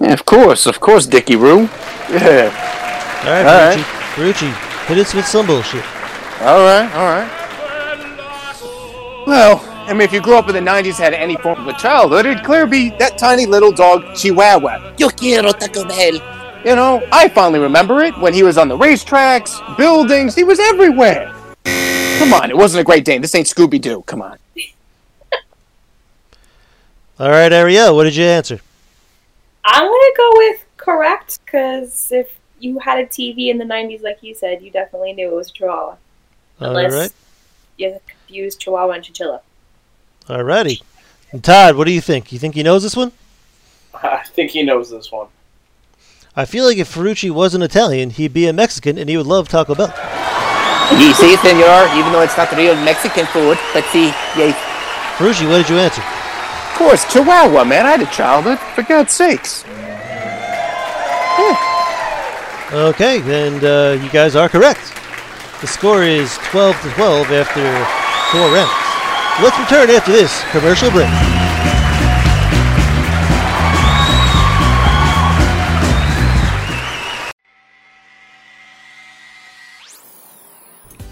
Yeah, 0.00 0.12
of 0.12 0.24
course, 0.24 0.66
of 0.66 0.80
course, 0.80 1.06
Dickie 1.06 1.36
Roo. 1.36 1.68
Yeah. 2.10 2.50
All 3.24 3.30
right, 3.30 3.46
All 3.46 3.68
right. 3.68 3.78
Ferrucci. 3.78 4.52
Ferrucci, 4.52 4.86
hit 4.86 4.98
us 4.98 5.14
with 5.14 5.26
some 5.26 5.46
bullshit. 5.46 5.84
All 6.42 6.60
right, 6.64 6.90
all 6.94 7.06
right. 7.06 7.39
Well, 9.30 9.62
I 9.88 9.92
mean, 9.92 10.00
if 10.00 10.12
you 10.12 10.20
grew 10.20 10.36
up 10.36 10.48
in 10.48 10.56
the 10.56 10.60
90s 10.60 10.98
had 10.98 11.14
any 11.14 11.36
form 11.36 11.60
of 11.60 11.68
a 11.68 11.78
childhood, 11.78 12.26
it'd 12.26 12.44
clearly 12.44 12.68
be 12.68 12.90
that 12.98 13.16
tiny 13.16 13.46
little 13.46 13.70
dog, 13.70 14.16
Chihuahua. 14.16 14.96
Yo 14.98 15.08
quiero 15.08 15.52
Taco 15.52 15.84
Bell. 15.84 16.14
You 16.64 16.74
know, 16.74 17.06
I 17.12 17.28
finally 17.28 17.60
remember 17.60 18.02
it 18.02 18.18
when 18.18 18.34
he 18.34 18.42
was 18.42 18.58
on 18.58 18.66
the 18.66 18.76
racetracks, 18.76 19.76
buildings, 19.76 20.34
he 20.34 20.42
was 20.42 20.58
everywhere. 20.58 21.32
Come 22.18 22.34
on, 22.34 22.50
it 22.50 22.56
wasn't 22.56 22.80
a 22.80 22.84
great 22.84 23.04
Dane. 23.04 23.22
This 23.22 23.32
ain't 23.36 23.46
Scooby 23.46 23.80
Doo. 23.80 24.02
Come 24.02 24.20
on. 24.20 24.36
All 27.20 27.30
right, 27.30 27.52
Arielle, 27.52 27.94
what 27.94 28.02
did 28.02 28.16
you 28.16 28.24
answer? 28.24 28.60
I'm 29.64 29.84
gonna 29.84 30.16
go 30.16 30.32
with 30.38 30.64
correct 30.76 31.38
because 31.44 32.10
if 32.10 32.36
you 32.58 32.80
had 32.80 32.98
a 32.98 33.06
TV 33.06 33.48
in 33.48 33.58
the 33.58 33.64
'90s, 33.64 34.02
like 34.02 34.24
you 34.24 34.34
said, 34.34 34.60
you 34.60 34.72
definitely 34.72 35.12
knew 35.12 35.28
it 35.28 35.36
was 35.36 35.52
Chihuahua. 35.52 35.90
All 35.90 35.98
Unless 36.58 36.92
right, 36.92 37.12
you 37.76 38.00
confused 38.30 38.60
Chihuahua 38.60 38.92
and 38.92 39.04
Chinchilla. 39.04 39.40
Alrighty. 40.28 40.82
And 41.32 41.42
Todd, 41.42 41.74
what 41.74 41.86
do 41.86 41.92
you 41.92 42.00
think? 42.00 42.30
You 42.32 42.38
think 42.38 42.54
he 42.54 42.62
knows 42.62 42.84
this 42.84 42.96
one? 42.96 43.10
I 43.94 44.22
think 44.24 44.52
he 44.52 44.62
knows 44.62 44.88
this 44.90 45.10
one. 45.10 45.26
I 46.36 46.44
feel 46.44 46.64
like 46.64 46.78
if 46.78 46.94
Ferrucci 46.94 47.32
wasn't 47.32 47.64
Italian, 47.64 48.10
he'd 48.10 48.32
be 48.32 48.46
a 48.46 48.52
Mexican 48.52 48.98
and 48.98 49.10
he 49.10 49.16
would 49.16 49.26
love 49.26 49.48
Taco 49.48 49.74
Bell. 49.74 49.92
You 50.92 51.12
see, 51.14 51.36
senor, 51.36 51.88
even 51.98 52.12
though 52.12 52.22
it's 52.22 52.36
not 52.36 52.52
real 52.52 52.76
Mexican 52.76 53.26
food, 53.26 53.58
but 53.74 53.84
see, 53.86 54.06
yeah, 54.38 54.52
Ferrucci, 55.16 55.48
what 55.48 55.58
did 55.58 55.68
you 55.68 55.78
answer? 55.78 56.02
of 56.02 56.76
course, 56.76 57.12
Chihuahua, 57.12 57.64
man. 57.64 57.84
I 57.84 57.90
had 57.90 58.00
a 58.00 58.06
childhood, 58.06 58.58
for 58.74 58.82
God's 58.82 59.12
sakes. 59.12 59.64
Yeah. 61.38 61.56
Okay, 62.72 63.20
and 63.20 63.64
uh, 63.64 63.98
you 64.02 64.08
guys 64.10 64.34
are 64.36 64.48
correct. 64.48 64.94
The 65.60 65.66
score 65.66 66.04
is 66.04 66.38
12 66.38 66.80
to 66.82 66.90
12 66.90 67.30
after 67.32 68.09
four 68.30 68.52
rounds. 68.52 68.70
Let's 69.42 69.58
return 69.58 69.90
after 69.90 70.12
this 70.12 70.44
commercial 70.52 70.88
break. 70.92 71.08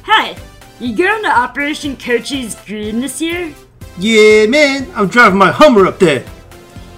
Hey, 0.04 0.37
you 0.78 0.94
going 0.94 1.24
to 1.24 1.28
Operation 1.28 1.96
Cochise 1.96 2.54
Green 2.64 3.00
this 3.00 3.20
year? 3.20 3.52
Yeah, 3.98 4.46
man, 4.46 4.88
I'm 4.94 5.09
driving 5.09 5.38
my 5.38 5.50
Hummer 5.50 5.87
up 5.87 5.98
there. 5.98 6.24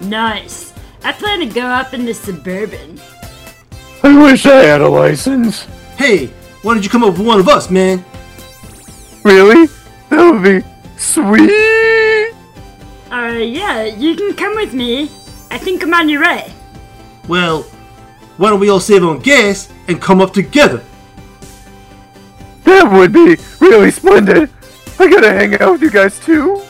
Nice. 0.03 0.75
I 1.03 1.13
plan 1.13 1.41
to 1.41 1.47
go 1.47 1.63
up 1.63 1.95
in 1.95 2.05
the 2.05 2.13
Suburban. 2.13 3.01
I 4.03 4.23
wish 4.23 4.45
I 4.45 4.65
had 4.65 4.83
a 4.83 4.89
license. 4.89 5.63
Hey, 5.97 6.27
why 6.61 6.75
don't 6.75 6.83
you 6.83 6.91
come 6.91 7.05
up 7.05 7.17
with 7.17 7.27
one 7.27 7.41
of 7.41 7.49
us, 7.49 7.71
man? 7.71 8.05
Really? 9.25 9.69
That 10.41 10.49
would 10.49 10.63
be 10.63 10.69
sweet. 10.97 12.33
Uh, 13.11 13.39
yeah, 13.39 13.85
you 13.85 14.15
can 14.15 14.35
come 14.35 14.55
with 14.57 14.73
me. 14.73 15.11
I 15.51 15.59
think 15.59 15.83
I'm 15.83 15.93
on 15.93 16.09
your 16.09 16.23
way. 16.23 16.51
Well, 17.29 17.63
why 18.39 18.49
don't 18.49 18.61
we 18.61 18.71
all 18.71 18.81
save 18.81 19.05
on 19.05 19.19
gas 19.19 19.71
and 19.89 20.01
come 20.01 20.21
up 20.21 20.33
together? 20.33 20.83
That 22.65 22.91
would 22.91 23.13
be 23.13 23.37
really 23.61 23.91
splendid. 23.91 24.49
I 24.99 25.11
gotta 25.11 25.33
hang 25.33 25.61
out 25.61 25.73
with 25.73 25.83
you 25.83 25.91
guys 25.91 26.19
too. 26.21 26.63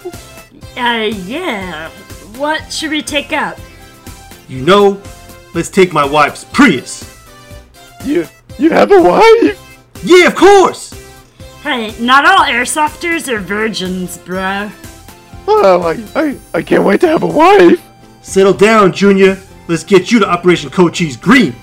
Uh, 0.77 1.11
yeah. 1.27 1.91
What 2.37 2.73
should 2.73 2.91
we 2.91 3.03
take 3.03 3.33
up? 3.33 3.59
You 4.49 4.63
know, 4.63 5.01
let's 5.55 5.71
take 5.71 5.93
my 5.93 6.05
wife's 6.05 6.45
Prius. 6.45 7.05
You, 8.05 8.27
you 8.59 8.71
have 8.71 8.91
a 8.91 9.01
wife? 9.01 10.03
Yeah, 10.03 10.27
of 10.27 10.35
course! 10.35 11.00
Hey, 11.63 11.95
not 12.01 12.25
all 12.25 12.45
airsofters 12.47 13.29
are 13.29 13.39
virgins, 13.39 14.17
bro. 14.19 14.71
Well, 15.47 15.83
I, 15.87 16.03
I, 16.15 16.39
I 16.55 16.63
can't 16.63 16.85
wait 16.85 17.01
to 17.03 17.09
have 17.09 17.23
a 17.23 17.27
wife. 17.27 17.83
Settle 18.23 18.53
down, 18.55 18.93
Junior. 18.93 19.39
Let's 19.69 19.85
get 19.85 20.11
you 20.11 20.19
to 20.21 20.29
Operation 20.29 20.71
Cochise 20.71 21.17
Green. 21.17 21.55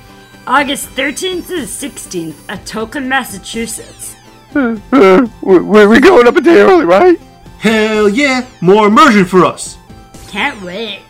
August 0.45 0.89
13th 0.89 1.47
to 1.47 1.55
the 1.61 1.67
16th 1.67 2.35
at 2.47 2.63
Tolkien, 2.65 3.05
Massachusetts. 3.07 4.15
Uh, 4.55 4.77
uh, 4.91 5.27
we- 5.41 5.59
we're 5.59 5.99
going 5.99 6.27
up 6.27 6.35
a 6.35 6.41
day 6.41 6.61
early, 6.61 6.85
right? 6.85 7.19
Hell 7.59 8.07
yeah, 8.07 8.45
more 8.61 8.87
immersion 8.87 9.25
for 9.25 9.43
us. 9.45 9.77
Can't 10.27 10.61
wait. 10.61 11.01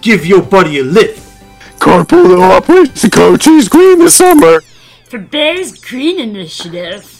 Give 0.00 0.26
your 0.26 0.42
buddy 0.42 0.80
a 0.80 0.82
lift. 0.82 1.22
Carpool 1.78 2.28
to 2.36 2.42
Operation 2.42 3.10
Cochise 3.10 3.68
Green 3.68 3.98
this 4.00 4.14
summer. 4.16 4.62
For 5.08 5.18
Bears 5.18 5.78
Green 5.78 6.18
Initiative. 6.18 7.12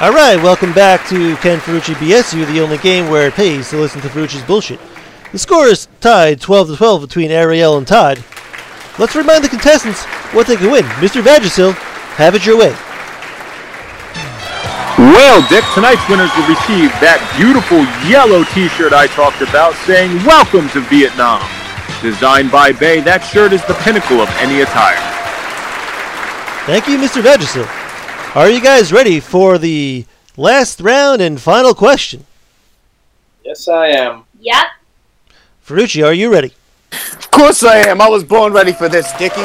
All 0.00 0.12
right, 0.12 0.36
welcome 0.36 0.72
back 0.72 1.08
to 1.08 1.34
Ken 1.38 1.58
Ferrucci 1.58 1.94
BSU, 1.94 2.46
the 2.46 2.60
only 2.60 2.78
game 2.78 3.10
where 3.10 3.26
it 3.26 3.34
pays 3.34 3.68
to 3.70 3.78
listen 3.78 4.00
to 4.02 4.08
Ferrucci's 4.08 4.44
bullshit. 4.44 4.78
The 5.32 5.40
score 5.40 5.66
is 5.66 5.88
tied 6.00 6.40
12 6.40 6.68
to 6.68 6.76
12 6.76 7.00
between 7.00 7.30
Arielle 7.30 7.78
and 7.78 7.86
Todd. 7.86 8.22
Let's 8.98 9.16
remind 9.16 9.42
the 9.42 9.48
contestants 9.48 10.04
what 10.34 10.46
they 10.46 10.56
can 10.56 10.70
win. 10.70 10.84
Mr. 11.00 11.22
Vagisil, 11.22 11.72
have 12.16 12.34
it 12.34 12.44
your 12.44 12.58
way. 12.58 12.74
Well, 14.98 15.40
Dick, 15.48 15.64
tonight's 15.72 16.06
winners 16.08 16.30
will 16.36 16.46
receive 16.46 16.92
that 17.00 17.18
beautiful 17.40 17.80
yellow 18.06 18.44
t-shirt 18.52 18.92
I 18.92 19.06
talked 19.08 19.40
about 19.40 19.74
saying 19.86 20.12
Welcome 20.24 20.68
to 20.70 20.80
Vietnam. 20.92 21.40
Designed 22.02 22.52
by 22.52 22.72
Bay, 22.72 23.00
that 23.00 23.20
shirt 23.24 23.52
is 23.52 23.64
the 23.64 23.74
pinnacle 23.80 24.20
of 24.20 24.28
any 24.36 24.60
attire. 24.60 25.00
Thank 26.66 26.86
you, 26.86 26.98
Mr. 26.98 27.22
Vagisil. 27.22 27.66
Are 28.36 28.50
you 28.50 28.60
guys 28.60 28.92
ready 28.92 29.20
for 29.20 29.56
the 29.56 30.04
last 30.36 30.80
round 30.80 31.22
and 31.22 31.40
final 31.40 31.74
question? 31.74 32.26
Yes, 33.44 33.66
I 33.68 33.88
am. 33.88 34.24
Yep. 34.38 34.66
Ferrucci, 35.66 36.04
are 36.06 36.12
you 36.12 36.30
ready? 36.30 36.52
Of 36.92 37.30
course 37.30 37.62
I 37.64 37.78
am. 37.88 38.00
I 38.00 38.08
was 38.08 38.24
born 38.24 38.52
ready 38.52 38.72
for 38.72 38.88
this, 38.88 39.10
Dickie. 39.18 39.40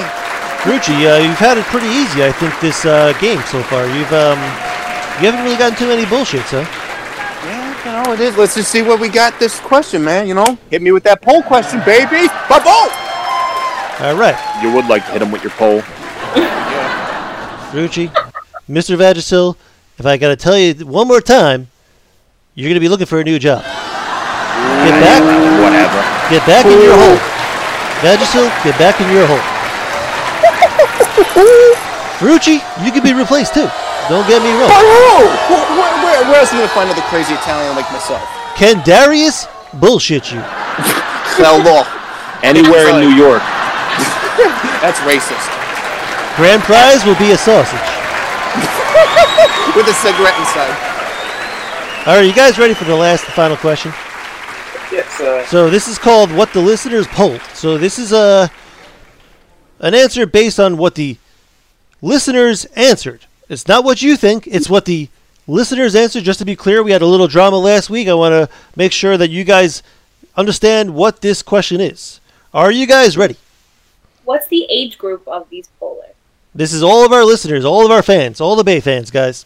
Ferrucci, 0.63 1.05
uh, 1.07 1.23
you've 1.23 1.38
had 1.38 1.57
it 1.57 1.63
pretty 1.65 1.88
easy, 1.88 2.23
I 2.23 2.31
think, 2.31 2.53
this 2.60 2.86
uh, 2.86 3.13
game 3.19 3.39
so 3.43 3.62
far. 3.63 3.86
You've 3.88 4.12
um, 4.12 4.38
you 5.21 5.31
haven't 5.31 5.43
really 5.43 5.55
gotten 5.57 5.77
too 5.77 5.88
many 5.88 6.03
bullshits, 6.03 6.49
huh? 6.51 6.65
Yeah, 7.45 7.86
you 7.86 7.91
know 8.03 8.13
it 8.13 8.19
is. 8.19 8.36
Let's 8.38 8.55
just 8.55 8.69
see 8.71 8.81
what 8.81 8.99
we 8.99 9.07
got 9.10 9.39
this 9.39 9.60
question, 9.60 10.03
man. 10.03 10.27
You 10.27 10.33
know, 10.33 10.57
hit 10.69 10.81
me 10.81 10.91
with 10.91 11.03
that 11.03 11.21
poll 11.21 11.41
question, 11.41 11.79
baby. 11.86 12.27
Ba 12.49 12.60
boom. 12.60 12.89
All 13.99 14.15
right, 14.15 14.36
You 14.62 14.71
would 14.73 14.86
like 14.88 15.05
to 15.07 15.12
hit 15.13 15.21
him 15.21 15.31
with 15.31 15.41
your 15.43 15.51
pole. 15.53 15.81
Ferrucci, 17.71 18.10
Mr. 18.69 18.97
Vagisil, 18.97 19.55
if 19.97 20.05
I 20.05 20.17
gotta 20.17 20.36
tell 20.36 20.57
you 20.57 20.73
one 20.86 21.07
more 21.07 21.21
time, 21.21 21.67
you're 22.55 22.69
gonna 22.69 22.79
be 22.79 22.89
looking 22.89 23.05
for 23.07 23.19
a 23.19 23.23
new 23.23 23.39
job. 23.39 23.62
Get 23.63 24.99
back, 25.01 25.21
Whatever. 25.62 26.01
get 26.29 26.45
back 26.47 26.65
in 26.65 26.81
your 26.81 26.95
hole. 26.97 27.37
Vagisil, 28.05 28.45
get 28.62 28.77
back 28.77 29.01
in 29.01 29.10
your 29.10 29.25
hole. 29.25 29.41
Ferrucci, 32.21 32.62
you 32.86 32.91
can 32.91 33.01
be 33.01 33.13
replaced 33.13 33.53
too. 33.53 33.69
Don't 34.10 34.25
get 34.29 34.41
me 34.41 34.53
wrong. 34.53 34.69
Oh, 34.71 35.25
where, 35.49 35.65
where, 35.75 35.93
where, 36.05 36.21
where 36.29 36.39
else 36.39 36.53
am 36.53 36.57
I 36.57 36.69
gonna 36.69 36.73
find 36.73 36.89
another 36.89 37.05
crazy 37.10 37.33
Italian 37.33 37.75
like 37.75 37.89
myself? 37.91 38.21
Can 38.55 38.81
Darius 38.86 39.47
bullshit 39.73 40.31
you? 40.31 40.39
Hell 41.38 41.62
no. 41.62 41.86
Anywhere 42.41 42.89
in 42.89 43.01
New 43.01 43.13
York. 43.13 43.41
That's 44.81 45.01
racist. 45.05 45.49
Grand 46.38 46.62
prize 46.63 47.03
will 47.03 47.17
be 47.17 47.31
a 47.33 47.38
sausage. 47.38 47.89
With 49.75 49.89
a 49.89 49.93
cigarette 49.93 50.38
inside. 50.38 50.73
All 52.05 52.15
right, 52.15 52.25
you 52.25 52.33
guys 52.33 52.57
ready 52.57 52.73
for 52.73 52.86
the 52.86 52.95
last 52.95 53.25
and 53.25 53.33
final 53.33 53.57
question? 53.57 53.91
Yes, 54.91 55.19
uh, 55.19 55.45
So 55.47 55.69
this 55.69 55.88
is 55.88 55.97
called 55.97 56.32
what 56.32 56.54
the 56.54 56.62
listeners 56.62 57.08
polled. 57.08 57.41
So 57.54 57.78
this 57.78 58.00
is 58.00 58.12
a 58.13 58.50
an 59.80 59.93
answer 59.93 60.26
based 60.26 60.60
on 60.60 60.78
what 60.78 60.95
the 60.95 61.17
listeners 62.02 62.65
answered. 62.76 63.26
It's 63.50 63.67
not 63.67 63.84
what 63.84 64.02
you 64.02 64.17
think, 64.17 64.47
it's 64.47 64.69
what 64.69 64.86
the 64.86 65.10
listeners 65.47 65.95
answered. 65.95 66.23
Just 66.23 66.39
to 66.39 66.45
be 66.45 66.56
clear, 66.56 66.84
we 66.84 66.91
had 66.91 67.02
a 67.02 67.06
little 67.06 67.28
drama 67.28 67.58
last 67.58 67.89
week. 67.89 68.08
I 68.08 68.13
want 68.13 68.34
to 68.34 68.56
make 68.76 68.91
sure 68.91 69.17
that 69.17 69.30
you 69.30 69.43
guys 69.43 69.84
understand 70.36 70.95
what 70.95 71.21
this 71.21 71.41
question 71.41 71.82
is. 71.82 72.19
Are 72.54 72.71
you 72.71 72.88
guys 72.88 73.17
ready? 73.17 73.38
What's 74.26 74.47
the 74.47 74.65
age 74.69 74.97
group 74.97 75.28
of 75.28 75.50
these 75.50 75.69
pollers? 75.80 76.13
This 76.54 76.73
is 76.73 76.82
all 76.82 77.06
of 77.06 77.12
our 77.12 77.23
listeners, 77.23 77.63
all 77.63 77.86
of 77.86 77.91
our 77.91 78.02
fans, 78.02 78.41
all 78.41 78.56
the 78.56 78.63
Bay 78.63 78.80
fans, 78.80 79.12
guys. 79.12 79.45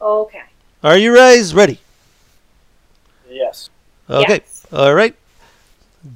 Okay. 0.00 0.42
Are 0.82 0.96
you 0.96 1.14
guys 1.14 1.54
ready? 1.54 1.80
yes. 3.30 3.68
Okay. 4.08 4.40
Yes. 4.44 4.66
All 4.72 4.94
right. 4.94 5.14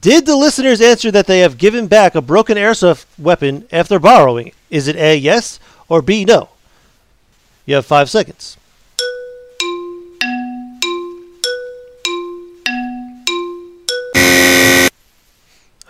Did 0.00 0.26
the 0.26 0.36
listeners 0.36 0.80
answer 0.80 1.10
that 1.10 1.26
they 1.26 1.40
have 1.40 1.56
given 1.56 1.86
back 1.86 2.14
a 2.14 2.20
broken 2.20 2.58
airsoft 2.58 3.06
weapon 3.18 3.66
after 3.72 3.98
borrowing? 3.98 4.52
Is 4.68 4.86
it 4.86 4.96
A, 4.96 5.16
yes, 5.16 5.58
or 5.88 6.02
B, 6.02 6.26
no? 6.26 6.50
You 7.64 7.76
have 7.76 7.86
five 7.86 8.10
seconds. 8.10 8.58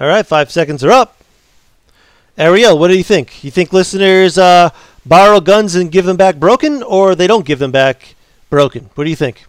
All 0.01 0.07
right, 0.07 0.25
five 0.25 0.53
seconds 0.53 0.85
are 0.85 0.93
up. 0.93 1.17
Arielle, 2.39 2.79
what 2.79 2.87
do 2.87 2.97
you 2.97 3.03
think? 3.03 3.43
You 3.43 3.51
think 3.51 3.73
listeners 3.73 4.39
uh, 4.39 4.71
borrow 5.05 5.41
guns 5.41 5.75
and 5.75 5.91
give 5.91 6.05
them 6.05 6.17
back 6.17 6.37
broken, 6.37 6.85
or 6.85 7.17
they 7.17 7.27
don't 7.27 7.45
give 7.45 7.59
them 7.59 7.73
back 7.73 8.15
broken? 8.49 8.91
What 8.95 9.05
do 9.05 9.11
you 9.11 9.17
think? 9.17 9.45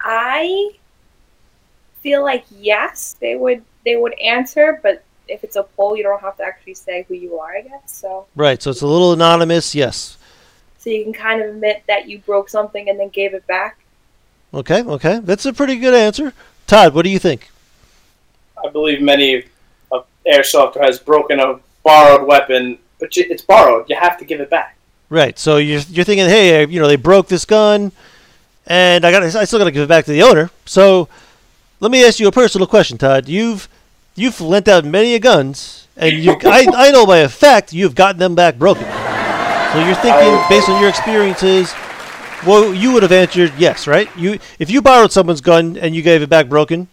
I 0.00 0.70
feel 2.06 2.22
like 2.22 2.44
yes, 2.56 3.16
they 3.18 3.34
would 3.34 3.64
they 3.84 3.96
would 3.96 4.16
answer, 4.20 4.78
but 4.80 5.02
if 5.26 5.42
it's 5.42 5.56
a 5.56 5.64
poll, 5.64 5.96
you 5.96 6.04
don't 6.04 6.20
have 6.20 6.36
to 6.36 6.44
actually 6.44 6.74
say 6.74 7.04
who 7.08 7.14
you 7.14 7.40
are. 7.40 7.56
I 7.56 7.62
guess 7.62 7.98
so. 7.98 8.26
Right, 8.36 8.62
so 8.62 8.70
it's 8.70 8.82
a 8.82 8.86
little 8.86 9.12
anonymous, 9.12 9.74
yes. 9.74 10.16
so 10.78 10.88
you 10.88 11.02
can 11.02 11.12
kind 11.12 11.42
of 11.42 11.48
admit 11.48 11.82
that 11.88 12.08
you 12.08 12.20
broke 12.20 12.48
something 12.48 12.88
and 12.88 13.00
then 13.00 13.08
gave 13.08 13.34
it 13.34 13.44
back. 13.48 13.80
Okay, 14.54 14.84
okay. 14.84 15.18
That's 15.18 15.46
a 15.46 15.52
pretty 15.52 15.74
good 15.78 15.94
answer. 15.94 16.32
Todd, 16.68 16.94
what 16.94 17.02
do 17.02 17.10
you 17.10 17.18
think? 17.18 17.50
I 18.64 18.68
believe 18.70 19.02
many 19.02 19.44
of 19.90 20.06
airsoft 20.32 20.80
has 20.80 21.00
broken 21.00 21.40
a 21.40 21.58
borrowed 21.82 22.24
weapon, 22.24 22.78
but 23.00 23.16
it's 23.16 23.42
borrowed. 23.42 23.90
You 23.90 23.96
have 23.96 24.16
to 24.20 24.24
give 24.24 24.38
it 24.38 24.48
back. 24.48 24.76
Right. 25.10 25.36
So 25.40 25.56
you're 25.56 25.82
you're 25.90 26.04
thinking, 26.04 26.28
hey, 26.28 26.62
uh, 26.62 26.68
you 26.68 26.78
know, 26.78 26.86
they 26.86 26.94
broke 26.94 27.26
this 27.26 27.44
gun, 27.44 27.90
and 28.64 29.04
I 29.04 29.10
got 29.10 29.24
I 29.24 29.44
still 29.44 29.58
got 29.58 29.64
to 29.64 29.72
give 29.72 29.82
it 29.82 29.88
back 29.88 30.04
to 30.04 30.12
the 30.12 30.22
owner. 30.22 30.50
So 30.66 31.08
let 31.80 31.90
me 31.90 32.04
ask 32.04 32.18
you 32.20 32.28
a 32.28 32.32
personal 32.32 32.66
question, 32.66 32.98
Todd. 32.98 33.28
You've 33.28 33.68
you've 34.14 34.40
lent 34.40 34.68
out 34.68 34.84
many 34.84 35.14
a 35.14 35.18
guns, 35.18 35.86
and 35.96 36.16
you 36.16 36.32
I 36.44 36.66
I 36.74 36.90
know 36.90 37.06
by 37.06 37.18
a 37.18 37.28
fact 37.28 37.72
you've 37.72 37.94
gotten 37.94 38.18
them 38.18 38.34
back 38.34 38.58
broken. 38.58 38.84
So 38.84 39.84
you're 39.84 39.94
thinking, 39.96 40.32
I- 40.32 40.46
based 40.48 40.68
on 40.68 40.80
your 40.80 40.88
experiences, 40.88 41.72
well, 42.46 42.72
you 42.72 42.92
would 42.92 43.02
have 43.02 43.12
answered 43.12 43.52
yes, 43.58 43.86
right? 43.86 44.08
You 44.16 44.38
if 44.58 44.70
you 44.70 44.80
borrowed 44.82 45.12
someone's 45.12 45.40
gun 45.40 45.76
and 45.76 45.94
you 45.94 46.02
gave 46.02 46.22
it 46.22 46.28
back 46.30 46.48
broken, 46.48 46.88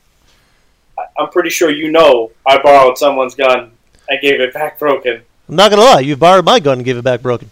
I'm 1.17 1.29
pretty 1.29 1.49
sure 1.49 1.69
you 1.69 1.91
know 1.91 2.31
I 2.45 2.61
borrowed 2.61 2.97
someone's 2.97 3.35
gun 3.35 3.71
and 4.09 4.21
gave 4.21 4.41
it 4.41 4.53
back 4.53 4.79
broken. 4.79 5.21
I'm 5.47 5.55
not 5.55 5.69
gonna 5.69 5.83
lie, 5.83 5.99
you 6.01 6.15
borrowed 6.15 6.45
my 6.45 6.59
gun 6.59 6.79
and 6.79 6.85
gave 6.85 6.97
it 6.97 7.03
back 7.03 7.21
broken. 7.21 7.51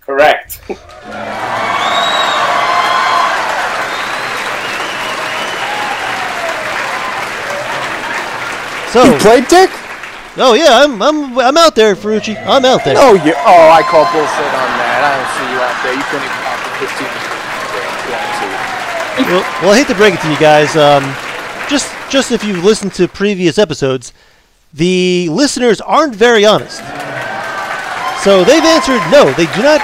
Correct. 0.00 0.60
So, 8.96 9.04
You 9.04 9.18
played 9.20 9.46
Dick? 9.48 9.68
oh 10.38 10.54
yeah, 10.56 10.80
I'm 10.84 11.02
I'm 11.02 11.38
I'm 11.38 11.56
out 11.58 11.74
there, 11.74 11.94
Ferrucci. 11.94 12.32
I'm 12.46 12.64
out 12.64 12.82
there. 12.82 12.94
Oh, 12.96 13.12
yeah. 13.12 13.36
Oh, 13.44 13.68
I 13.68 13.82
call 13.84 14.08
bullshit 14.08 14.52
on 14.56 14.70
that. 14.80 15.04
I 15.04 15.20
don't 15.20 15.32
see 15.36 15.48
you 15.52 15.60
out 15.60 15.76
there. 15.84 15.92
You 15.92 16.04
couldn't 16.08 16.24
even 16.24 16.40
for 16.64 16.72
15 16.80 17.04
minutes. 17.04 17.36
well, 19.28 19.44
well, 19.60 19.72
I 19.72 19.76
hate 19.76 19.88
to 19.88 19.94
break 19.94 20.14
it 20.14 20.20
to 20.22 20.30
you 20.32 20.38
guys. 20.38 20.76
Um, 20.76 21.04
just, 21.68 21.92
just 22.08 22.32
if 22.32 22.42
you've 22.42 22.64
listened 22.64 22.94
to 22.94 23.06
previous 23.06 23.58
episodes, 23.58 24.14
the 24.72 25.28
listeners 25.28 25.80
aren't 25.82 26.14
very 26.16 26.46
honest. 26.46 26.78
So 28.24 28.44
they've 28.44 28.64
answered 28.64 29.00
no. 29.12 29.30
They 29.32 29.44
do 29.52 29.62
not 29.62 29.82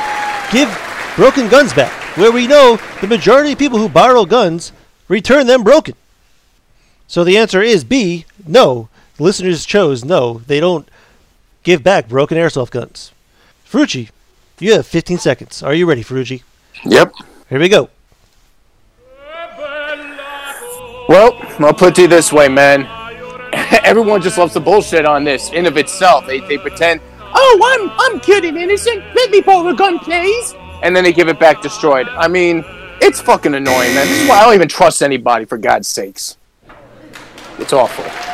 give 0.50 0.68
broken 1.16 1.48
guns 1.48 1.74
back. 1.74 1.92
Where 2.16 2.32
we 2.32 2.46
know 2.46 2.78
the 3.02 3.06
majority 3.06 3.52
of 3.52 3.58
people 3.58 3.78
who 3.78 3.88
borrow 3.90 4.24
guns 4.24 4.72
return 5.08 5.46
them 5.46 5.64
broken. 5.64 5.96
So 7.06 7.24
the 7.24 7.36
answer 7.36 7.60
is 7.60 7.84
B. 7.84 8.24
No. 8.46 8.88
The 9.16 9.22
listeners 9.22 9.64
chose 9.64 10.04
no. 10.04 10.38
They 10.46 10.60
don't 10.60 10.88
give 11.62 11.82
back 11.82 12.08
broken 12.08 12.38
airsoft 12.38 12.70
guns. 12.70 13.12
Ferrucci, 13.68 14.10
you 14.58 14.72
have 14.74 14.86
15 14.86 15.18
seconds. 15.18 15.62
Are 15.62 15.74
you 15.74 15.86
ready, 15.86 16.02
Ferrucci? 16.02 16.42
Yep. 16.84 17.12
Here 17.48 17.58
we 17.58 17.68
go. 17.68 17.90
Well, 21.08 21.36
I'll 21.58 21.74
put 21.74 21.98
it 21.98 22.08
this 22.08 22.32
way, 22.32 22.48
man. 22.48 22.86
Everyone 23.84 24.22
just 24.22 24.38
loves 24.38 24.54
the 24.54 24.60
bullshit 24.60 25.04
on 25.04 25.24
this 25.24 25.50
in 25.50 25.66
of 25.66 25.76
itself. 25.76 26.26
They, 26.26 26.40
they 26.40 26.58
pretend, 26.58 27.00
oh, 27.20 27.60
I'm 27.62 28.14
I'm 28.14 28.20
cute 28.20 28.44
and 28.44 28.56
innocent. 28.56 29.04
Let 29.14 29.30
me 29.30 29.40
borrow 29.40 29.68
a 29.68 29.74
gun, 29.74 29.98
please. 29.98 30.54
And 30.82 30.96
then 30.96 31.04
they 31.04 31.12
give 31.12 31.28
it 31.28 31.38
back 31.38 31.60
destroyed. 31.60 32.08
I 32.08 32.28
mean, 32.28 32.64
it's 33.00 33.20
fucking 33.20 33.54
annoying, 33.54 33.94
man. 33.94 34.06
This 34.06 34.22
is 34.22 34.28
why 34.28 34.38
I 34.38 34.44
don't 34.44 34.54
even 34.54 34.68
trust 34.68 35.02
anybody, 35.02 35.44
for 35.44 35.58
God's 35.58 35.88
sakes. 35.88 36.36
It's 37.58 37.72
awful. 37.72 38.31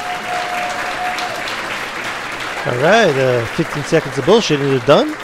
All 2.68 2.76
right, 2.80 3.16
uh, 3.16 3.46
15 3.56 3.82
seconds 3.84 4.18
of 4.18 4.26
bullshit 4.26 4.60
and 4.60 4.74
it's 4.74 4.84
done. 4.84 5.16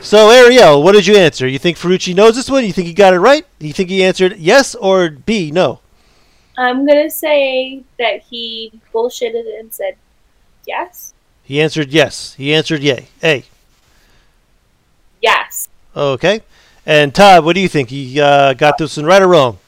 So, 0.00 0.28
Arielle, 0.28 0.82
what 0.82 0.92
did 0.92 1.06
you 1.06 1.14
answer? 1.14 1.46
You 1.46 1.58
think 1.58 1.76
Ferrucci 1.76 2.14
knows 2.14 2.36
this 2.36 2.48
one? 2.48 2.64
You 2.64 2.72
think 2.72 2.86
he 2.86 2.94
got 2.94 3.12
it 3.12 3.18
right? 3.18 3.44
You 3.58 3.74
think 3.74 3.90
he 3.90 4.02
answered 4.02 4.38
yes 4.38 4.74
or 4.74 5.10
B, 5.10 5.50
no? 5.50 5.80
I'm 6.56 6.86
gonna 6.86 7.10
say 7.10 7.82
that 7.98 8.22
he 8.22 8.72
bullshitted 8.94 9.58
and 9.58 9.70
said 9.74 9.96
yes. 10.66 11.12
He 11.42 11.60
answered 11.60 11.90
yes. 11.90 12.32
He 12.32 12.54
answered 12.54 12.80
yay. 12.80 13.08
A. 13.22 13.44
Yes. 15.20 15.68
Okay. 15.94 16.40
And 16.86 17.14
Todd, 17.14 17.44
what 17.44 17.56
do 17.56 17.60
you 17.60 17.68
think? 17.68 17.90
He 17.90 18.18
uh, 18.18 18.54
got 18.54 18.78
this 18.78 18.96
one 18.96 19.04
right 19.04 19.20
or 19.20 19.28
wrong? 19.28 19.58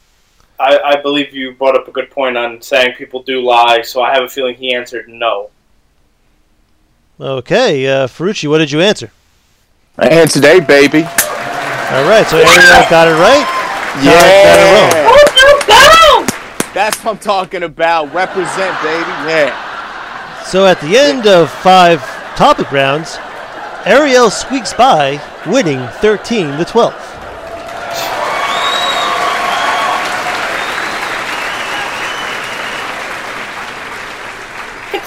I, 0.59 0.79
I 0.83 0.95
believe 0.95 1.31
you 1.31 1.51
brought 1.51 1.75
up 1.75 1.87
a 1.87 1.91
good 1.91 2.09
point 2.09 2.37
on 2.37 2.59
saying 2.59 2.95
people 2.95 3.21
do 3.21 3.39
lie, 3.39 3.83
so 3.83 4.01
I 4.01 4.15
have 4.15 4.23
a 4.23 4.27
feeling 4.27 4.55
he 4.55 4.73
answered 4.73 5.07
no. 5.07 5.51
Okay, 7.19 7.87
uh, 7.87 8.07
Ferrucci, 8.07 8.49
what 8.49 8.57
did 8.57 8.71
you 8.71 8.81
answer? 8.81 9.11
I 9.97 10.07
answered 10.07 10.45
A, 10.45 10.59
baby. 10.59 11.03
All 11.03 12.09
right, 12.09 12.25
so 12.27 12.37
Arielle 12.43 12.89
got 12.89 13.07
it 13.07 13.13
right. 13.21 13.45
Todd 13.93 14.33
got 14.43 14.59
it 14.59 14.69
wrong. 14.73 14.91
Oh 15.05 15.21
no! 15.37 16.23
Boom! 16.23 16.73
That's 16.73 16.97
what 17.03 17.11
I'm 17.11 17.19
talking 17.19 17.61
about. 17.61 18.11
Represent, 18.13 18.81
baby. 18.81 19.11
Yeah. 19.29 20.43
So 20.45 20.65
at 20.65 20.81
the 20.81 20.97
end 20.97 21.27
of 21.27 21.51
five 21.51 22.01
topic 22.35 22.71
rounds, 22.71 23.17
Arielle 23.83 24.31
squeaks 24.31 24.73
by, 24.73 25.21
winning 25.45 25.87
13 26.01 26.57
to 26.57 26.65
12. 26.65 27.12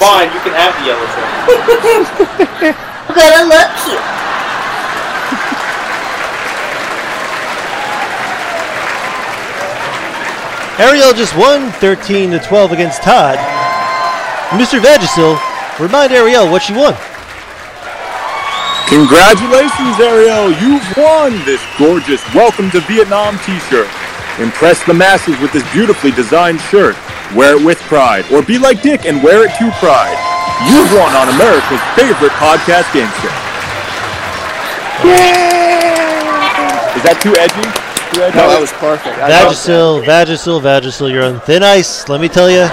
Fine, 0.07 0.31
you 0.31 0.39
can 0.39 0.55
have 0.55 0.71
the 0.79 0.85
yellow 0.87 1.03
trophy. 1.03 1.51
I'm 2.71 3.13
gonna 3.13 3.43
look 3.43 3.67
cute. 3.83 3.99
Arielle 10.79 11.13
just 11.13 11.35
won 11.35 11.73
13 11.81 12.31
to 12.31 12.39
12 12.39 12.71
against 12.71 13.03
Todd. 13.03 13.37
Mr. 14.55 14.79
Vagisil, 14.79 15.35
remind 15.77 16.13
Arielle 16.13 16.49
what 16.49 16.61
she 16.61 16.71
won. 16.71 16.95
Congratulations, 18.87 19.97
Arielle! 19.99 20.55
You've 20.61 20.87
won 20.95 21.43
this 21.43 21.61
gorgeous 21.77 22.23
Welcome 22.33 22.71
to 22.71 22.79
Vietnam 22.87 23.37
t-shirt. 23.39 23.89
Impress 24.39 24.81
the 24.85 24.93
masses 24.93 25.37
with 25.41 25.51
this 25.51 25.69
beautifully 25.73 26.11
designed 26.11 26.61
shirt. 26.61 26.95
Wear 27.35 27.57
it 27.59 27.63
with 27.65 27.79
pride, 27.91 28.23
or 28.31 28.41
be 28.41 28.57
like 28.57 28.81
Dick 28.81 29.05
and 29.05 29.21
wear 29.23 29.43
it 29.45 29.51
to 29.59 29.69
pride. 29.79 30.15
You've 30.71 30.89
won 30.93 31.11
on 31.13 31.27
America's 31.35 31.81
favorite 31.95 32.31
podcast 32.39 32.87
game 32.93 33.09
show. 33.21 33.33
Is 36.97 37.03
that 37.03 37.19
too 37.21 37.35
edgy? 37.37 37.61
Too 38.15 38.23
edgy? 38.23 38.37
No, 38.37 38.47
that 38.49 38.59
was 38.59 38.71
perfect. 38.73 39.17
I 39.19 39.29
love 39.43 39.53
Vagisil, 39.53 40.03
Vagisil, 40.05 40.61
Vagisil, 40.61 41.11
you're 41.11 41.23
on 41.23 41.39
thin 41.41 41.61
ice, 41.63 42.07
let 42.09 42.19
me 42.21 42.27
tell 42.27 42.49
you. 42.49 42.65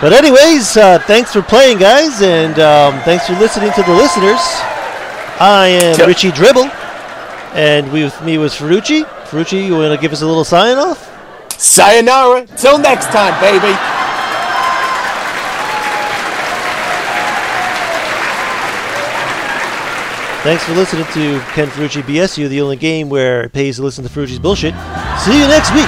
But 0.00 0.14
anyways, 0.14 0.76
uh, 0.78 0.98
thanks 1.00 1.32
for 1.32 1.42
playing, 1.42 1.78
guys, 1.78 2.22
and 2.22 2.58
um, 2.58 3.00
thanks 3.02 3.26
for 3.26 3.34
listening 3.34 3.72
to 3.72 3.82
the 3.82 3.92
listeners. 3.92 4.40
I 5.42 5.66
am 5.82 5.98
Yep. 5.98 6.06
Richie 6.08 6.30
Dribble, 6.32 6.70
and 7.52 7.92
with 7.92 8.18
me 8.22 8.38
was 8.38 8.54
Ferrucci. 8.54 9.04
Ferrucci, 9.28 9.66
you 9.66 9.76
want 9.76 9.92
to 9.94 10.00
give 10.00 10.12
us 10.12 10.22
a 10.22 10.26
little 10.26 10.44
sign 10.44 10.78
off? 10.78 11.09
Sayonara. 11.60 12.46
Till 12.56 12.78
next 12.78 13.06
time, 13.06 13.38
baby. 13.38 13.76
Thanks 20.42 20.64
for 20.64 20.72
listening 20.72 21.04
to 21.12 21.38
Can 21.52 21.68
Ferrucci 21.68 22.06
B.S. 22.06 22.38
You, 22.38 22.48
the 22.48 22.62
only 22.62 22.76
game 22.78 23.10
where 23.10 23.42
it 23.42 23.52
pays 23.52 23.76
to 23.76 23.82
listen 23.82 24.04
to 24.04 24.10
Ferrucci's 24.10 24.38
bullshit. 24.38 24.72
See 25.18 25.38
you 25.38 25.46
next 25.46 25.74
week. 25.74 25.86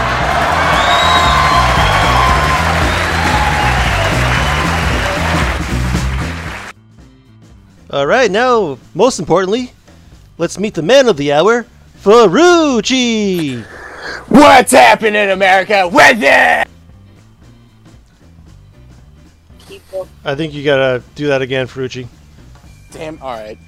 All 7.91 8.07
right, 8.07 8.31
now, 8.31 8.79
most 8.93 9.19
importantly, 9.19 9.73
let's 10.37 10.59
meet 10.59 10.75
the 10.75 10.83
man 10.83 11.09
of 11.09 11.17
the 11.17 11.33
hour, 11.33 11.65
Ferrucci. 12.03 13.65
What's 14.33 14.73
happening, 14.73 15.29
America? 15.29 15.87
Weather. 15.87 16.65
People. 19.69 20.09
I 20.25 20.35
think 20.35 20.55
you 20.55 20.65
gotta 20.65 21.03
do 21.15 21.27
that 21.27 21.43
again, 21.43 21.67
Ferrucci. 21.67 22.07
Damn. 22.93 23.21
All 23.21 23.35
right. 23.35 23.59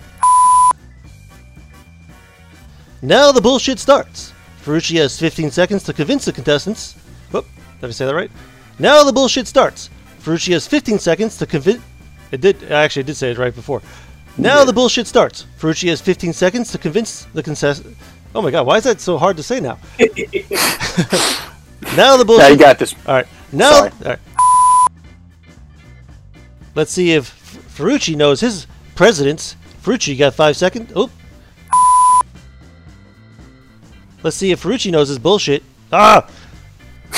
Now 3.02 3.30
the 3.30 3.42
bullshit 3.42 3.78
starts. 3.78 4.32
Ferrucci 4.64 4.96
has 4.96 5.18
15 5.18 5.50
seconds 5.50 5.82
to 5.82 5.92
convince 5.92 6.24
the 6.24 6.32
contestants. 6.32 6.94
Whoop, 7.30 7.44
did 7.82 7.88
I 7.88 7.90
say 7.90 8.06
that 8.06 8.14
right? 8.14 8.30
Now 8.78 9.04
the 9.04 9.12
bullshit 9.12 9.46
starts. 9.46 9.90
Ferrucci 10.20 10.54
has 10.54 10.66
15 10.66 10.98
seconds 10.98 11.36
to 11.36 11.46
convince. 11.46 11.82
It 12.32 12.40
did. 12.40 12.72
I 12.72 12.84
actually 12.84 13.02
did 13.02 13.16
say 13.16 13.32
it 13.32 13.36
right 13.36 13.54
before. 13.54 13.82
Now 14.38 14.64
the 14.64 14.72
bullshit 14.72 15.06
starts. 15.08 15.44
Ferrucci 15.58 15.90
has 15.90 16.00
15 16.00 16.32
seconds 16.32 16.72
to 16.72 16.78
convince 16.78 17.24
the 17.34 17.42
contestant. 17.42 17.98
Oh 18.34 18.42
my 18.42 18.50
god, 18.50 18.66
why 18.66 18.78
is 18.78 18.84
that 18.84 19.00
so 19.00 19.16
hard 19.16 19.36
to 19.36 19.42
say 19.42 19.60
now? 19.60 19.78
now 21.96 22.16
the 22.16 22.24
bullshit. 22.24 22.26
Now 22.26 22.26
bullshit. 22.26 22.50
you 22.50 22.56
got 22.58 22.78
this. 22.78 22.94
All 23.06 23.14
right. 23.14 23.26
Now. 23.52 23.70
Sorry. 23.70 23.90
All 24.04 24.10
right. 24.10 24.18
Let's 26.74 26.90
see 26.90 27.12
if 27.12 27.28
F- 27.30 27.76
Ferrucci 27.78 28.16
knows 28.16 28.40
his 28.40 28.66
presidents. 28.96 29.54
Ferrucci, 29.82 30.08
you 30.08 30.16
got 30.16 30.34
five 30.34 30.56
seconds. 30.56 30.92
Oh. 30.96 31.08
Let's 34.24 34.36
see 34.36 34.50
if 34.50 34.62
Ferrucci 34.62 34.90
knows 34.90 35.08
his 35.08 35.18
bullshit. 35.20 35.62
Ah! 35.92 36.28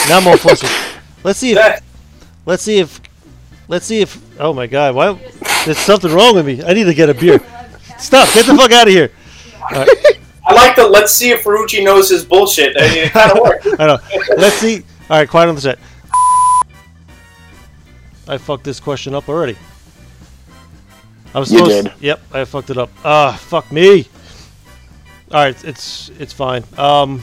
Now 0.09 0.19
I'm 0.19 0.27
all 0.27 0.37
flustered. 0.37 0.69
Let's 1.25 1.39
see 1.39 1.53
if. 1.53 1.57
That- 1.57 1.83
Let's 2.45 2.63
see 2.63 2.79
if. 2.79 3.01
Let's 3.69 3.87
see 3.87 4.03
if. 4.03 4.21
Oh 4.39 4.53
my 4.53 4.67
god! 4.69 4.95
Why? 4.95 5.15
There's 5.65 5.79
something 5.79 6.13
wrong 6.13 6.37
with 6.37 6.47
me. 6.47 6.63
I 6.63 6.75
need 6.75 6.85
to 6.85 6.95
get 6.95 7.09
a 7.09 7.15
beer. 7.15 7.41
Stop! 7.99 8.33
Get 8.35 8.47
the 8.47 8.55
fuck 8.55 8.71
out 8.71 8.87
of 8.87 8.93
here! 8.93 9.11
I 10.57 10.67
like 10.67 10.77
the 10.77 10.87
let's 10.87 11.13
see 11.13 11.31
if 11.31 11.45
Ferrucci 11.45 11.85
knows 11.85 12.09
his 12.09 12.25
bullshit. 12.25 12.77
I 12.79 12.89
mean, 12.89 12.99
it 13.05 13.13
kind 13.13 13.33
of 13.33 13.39
worked. 13.43 13.67
I 13.79 13.87
know. 13.87 13.99
Let's 14.37 14.57
see. 14.57 14.83
All 15.11 15.19
right, 15.19 15.29
quiet 15.29 15.49
on 15.49 15.55
the 15.55 15.61
set. 15.61 15.79
I 18.29 18.39
fucked 18.39 18.65
this 18.65 18.81
question 18.81 19.15
up 19.15 19.29
already. 19.29 19.57
I 21.35 21.39
was 21.39 21.51
supposed. 21.51 21.71
You 21.71 21.77
supposed. 21.79 22.01
did. 22.01 22.05
Yep, 22.07 22.21
I 22.33 22.45
fucked 22.45 22.71
it 22.71 22.79
up. 22.79 22.91
Ah, 23.05 23.37
fuck 23.41 23.71
me. 23.71 24.09
All 25.33 25.45
right, 25.45 25.65
it's 25.65 26.11
it's 26.19 26.33
fine. 26.33 26.65
Um, 26.79 27.23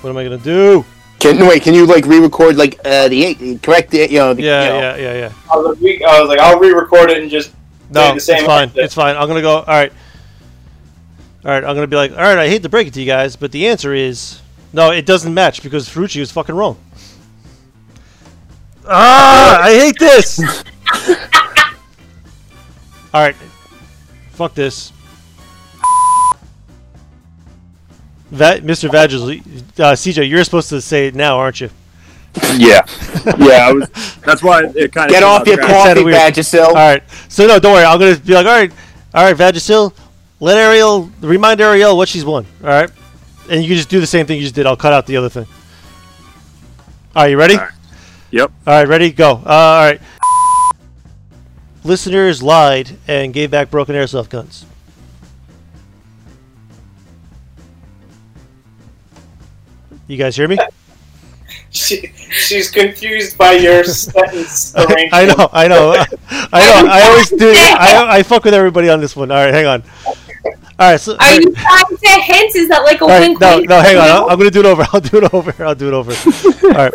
what 0.00 0.10
am 0.10 0.16
I 0.16 0.24
gonna 0.24 0.38
do? 0.38 0.84
Can 1.20 1.46
wait? 1.46 1.62
Can 1.62 1.72
you 1.72 1.86
like 1.86 2.04
re-record 2.04 2.56
like 2.56 2.80
uh, 2.84 3.08
the 3.08 3.58
correct 3.62 3.90
the 3.92 4.10
you 4.10 4.18
know 4.18 4.34
the, 4.34 4.42
Yeah, 4.42 4.62
you 4.64 4.68
know, 4.68 4.78
yeah, 4.80 4.96
yeah, 4.96 5.14
yeah. 5.14 5.32
I 5.52 5.56
was 5.56 5.80
like, 5.80 6.02
I 6.02 6.20
was 6.20 6.28
like 6.28 6.40
I'll 6.40 6.58
re-record 6.58 7.10
it 7.10 7.22
and 7.22 7.30
just 7.30 7.52
No, 7.92 8.14
it's 8.14 8.26
fine. 8.26 8.68
answer. 8.68 8.80
It's 8.80 8.94
fine. 8.94 9.16
I'm 9.16 9.28
gonna 9.28 9.42
go. 9.42 9.56
All 9.58 9.64
right. 9.64 9.92
All 11.44 11.50
right. 11.50 11.64
I'm 11.64 11.74
gonna 11.74 11.86
be 11.86 11.96
like, 11.96 12.12
all 12.12 12.18
right. 12.18 12.38
I 12.38 12.48
hate 12.48 12.62
to 12.62 12.68
break 12.68 12.86
it 12.86 12.94
to 12.94 13.00
you 13.00 13.06
guys, 13.06 13.36
but 13.36 13.52
the 13.52 13.66
answer 13.68 13.94
is 13.94 14.40
no. 14.72 14.90
It 14.90 15.06
doesn't 15.06 15.32
match 15.32 15.62
because 15.62 15.88
Ferrucci 15.88 16.20
was 16.20 16.30
fucking 16.32 16.54
wrong. 16.54 16.78
Ah! 18.88 19.62
I 19.62 19.74
hate 19.74 19.98
this. 19.98 20.40
all 23.14 23.20
right. 23.20 23.36
Fuck 24.32 24.54
this. 24.54 24.92
Va- 28.30 28.60
Mr. 28.62 28.88
Vagisil, 28.88 29.40
uh, 29.78 29.92
CJ, 29.92 30.28
you're 30.28 30.42
supposed 30.42 30.70
to 30.70 30.80
say 30.80 31.08
it 31.08 31.14
now, 31.14 31.36
aren't 31.38 31.60
you? 31.60 31.68
Yeah, 32.56 32.86
yeah. 33.38 33.68
I 33.68 33.72
was. 33.72 34.16
That's 34.24 34.42
why 34.42 34.62
it 34.74 34.92
kind 34.92 35.10
of 35.10 35.14
Get 35.14 35.22
off 35.22 35.46
your 35.46 35.56
sounded 35.56 35.72
coffee, 35.72 36.04
weird. 36.04 36.16
Vagisil. 36.16 36.66
All 36.66 36.74
right. 36.74 37.02
So 37.28 37.46
no, 37.46 37.58
don't 37.58 37.72
worry. 37.72 37.84
I'm 37.84 37.98
gonna 37.98 38.16
be 38.16 38.32
like, 38.32 38.46
all 38.46 38.52
right, 38.52 38.72
all 39.14 39.24
right, 39.24 39.36
Vagisil, 39.36 39.92
let 40.40 40.56
Arielle 40.56 41.10
remind 41.20 41.60
Arielle 41.60 41.96
what 41.96 42.08
she's 42.08 42.24
won. 42.24 42.46
All 42.62 42.68
right, 42.68 42.90
and 43.50 43.62
you 43.62 43.68
can 43.68 43.76
just 43.76 43.90
do 43.90 44.00
the 44.00 44.06
same 44.06 44.26
thing 44.26 44.36
you 44.38 44.42
just 44.44 44.54
did. 44.54 44.66
I'll 44.66 44.76
cut 44.76 44.92
out 44.92 45.06
the 45.06 45.16
other 45.18 45.28
thing. 45.28 45.46
Are 47.14 47.28
you 47.28 47.36
ready? 47.36 47.54
All 47.54 47.60
right. 47.60 47.72
Yep. 48.30 48.52
All 48.66 48.74
right, 48.74 48.88
ready? 48.88 49.12
Go. 49.12 49.32
Uh, 49.32 49.46
all 49.46 49.84
right. 49.84 50.00
Listeners 51.84 52.42
lied 52.42 52.96
and 53.06 53.34
gave 53.34 53.50
back 53.50 53.70
broken 53.70 53.94
airsoft 53.94 54.30
guns. 54.30 54.64
You 60.06 60.16
guys 60.16 60.36
hear 60.36 60.48
me? 60.48 60.58
She, 61.72 62.06
she's 62.30 62.70
confused 62.70 63.38
by 63.38 63.52
your 63.52 63.82
sentence 63.84 64.74
arrangement. 64.76 65.08
I 65.12 65.24
know, 65.26 65.48
I 65.52 65.68
know, 65.68 65.92
I 66.30 66.60
know. 66.60 66.88
I 66.90 67.02
always 67.08 67.30
do. 67.30 67.52
I, 67.56 68.06
I 68.18 68.22
fuck 68.22 68.44
with 68.44 68.52
everybody 68.54 68.90
on 68.90 69.00
this 69.00 69.16
one. 69.16 69.30
All 69.30 69.38
right, 69.38 69.52
hang 69.54 69.66
on. 69.66 69.82
All 70.78 70.90
right, 70.90 71.00
so 71.00 71.16
Are 71.18 71.40
you 71.40 71.52
trying 71.54 71.84
to 71.96 72.08
hint? 72.22 72.56
Is 72.56 72.68
that 72.68 72.82
like 72.84 73.00
a 73.00 73.04
All 73.04 73.10
right, 73.10 73.20
wink? 73.20 73.40
no, 73.40 73.56
wink, 73.58 73.68
no, 73.68 73.80
hang 73.80 73.96
on. 73.96 74.08
I'm. 74.10 74.30
I'm 74.30 74.38
gonna 74.38 74.50
do 74.50 74.60
it 74.60 74.66
over. 74.66 74.84
I'll 74.92 75.00
do 75.00 75.16
it 75.18 75.32
over. 75.32 75.64
I'll 75.64 75.74
do 75.74 75.88
it 75.88 75.94
over. 75.94 76.12
All 76.12 76.70
right. 76.72 76.92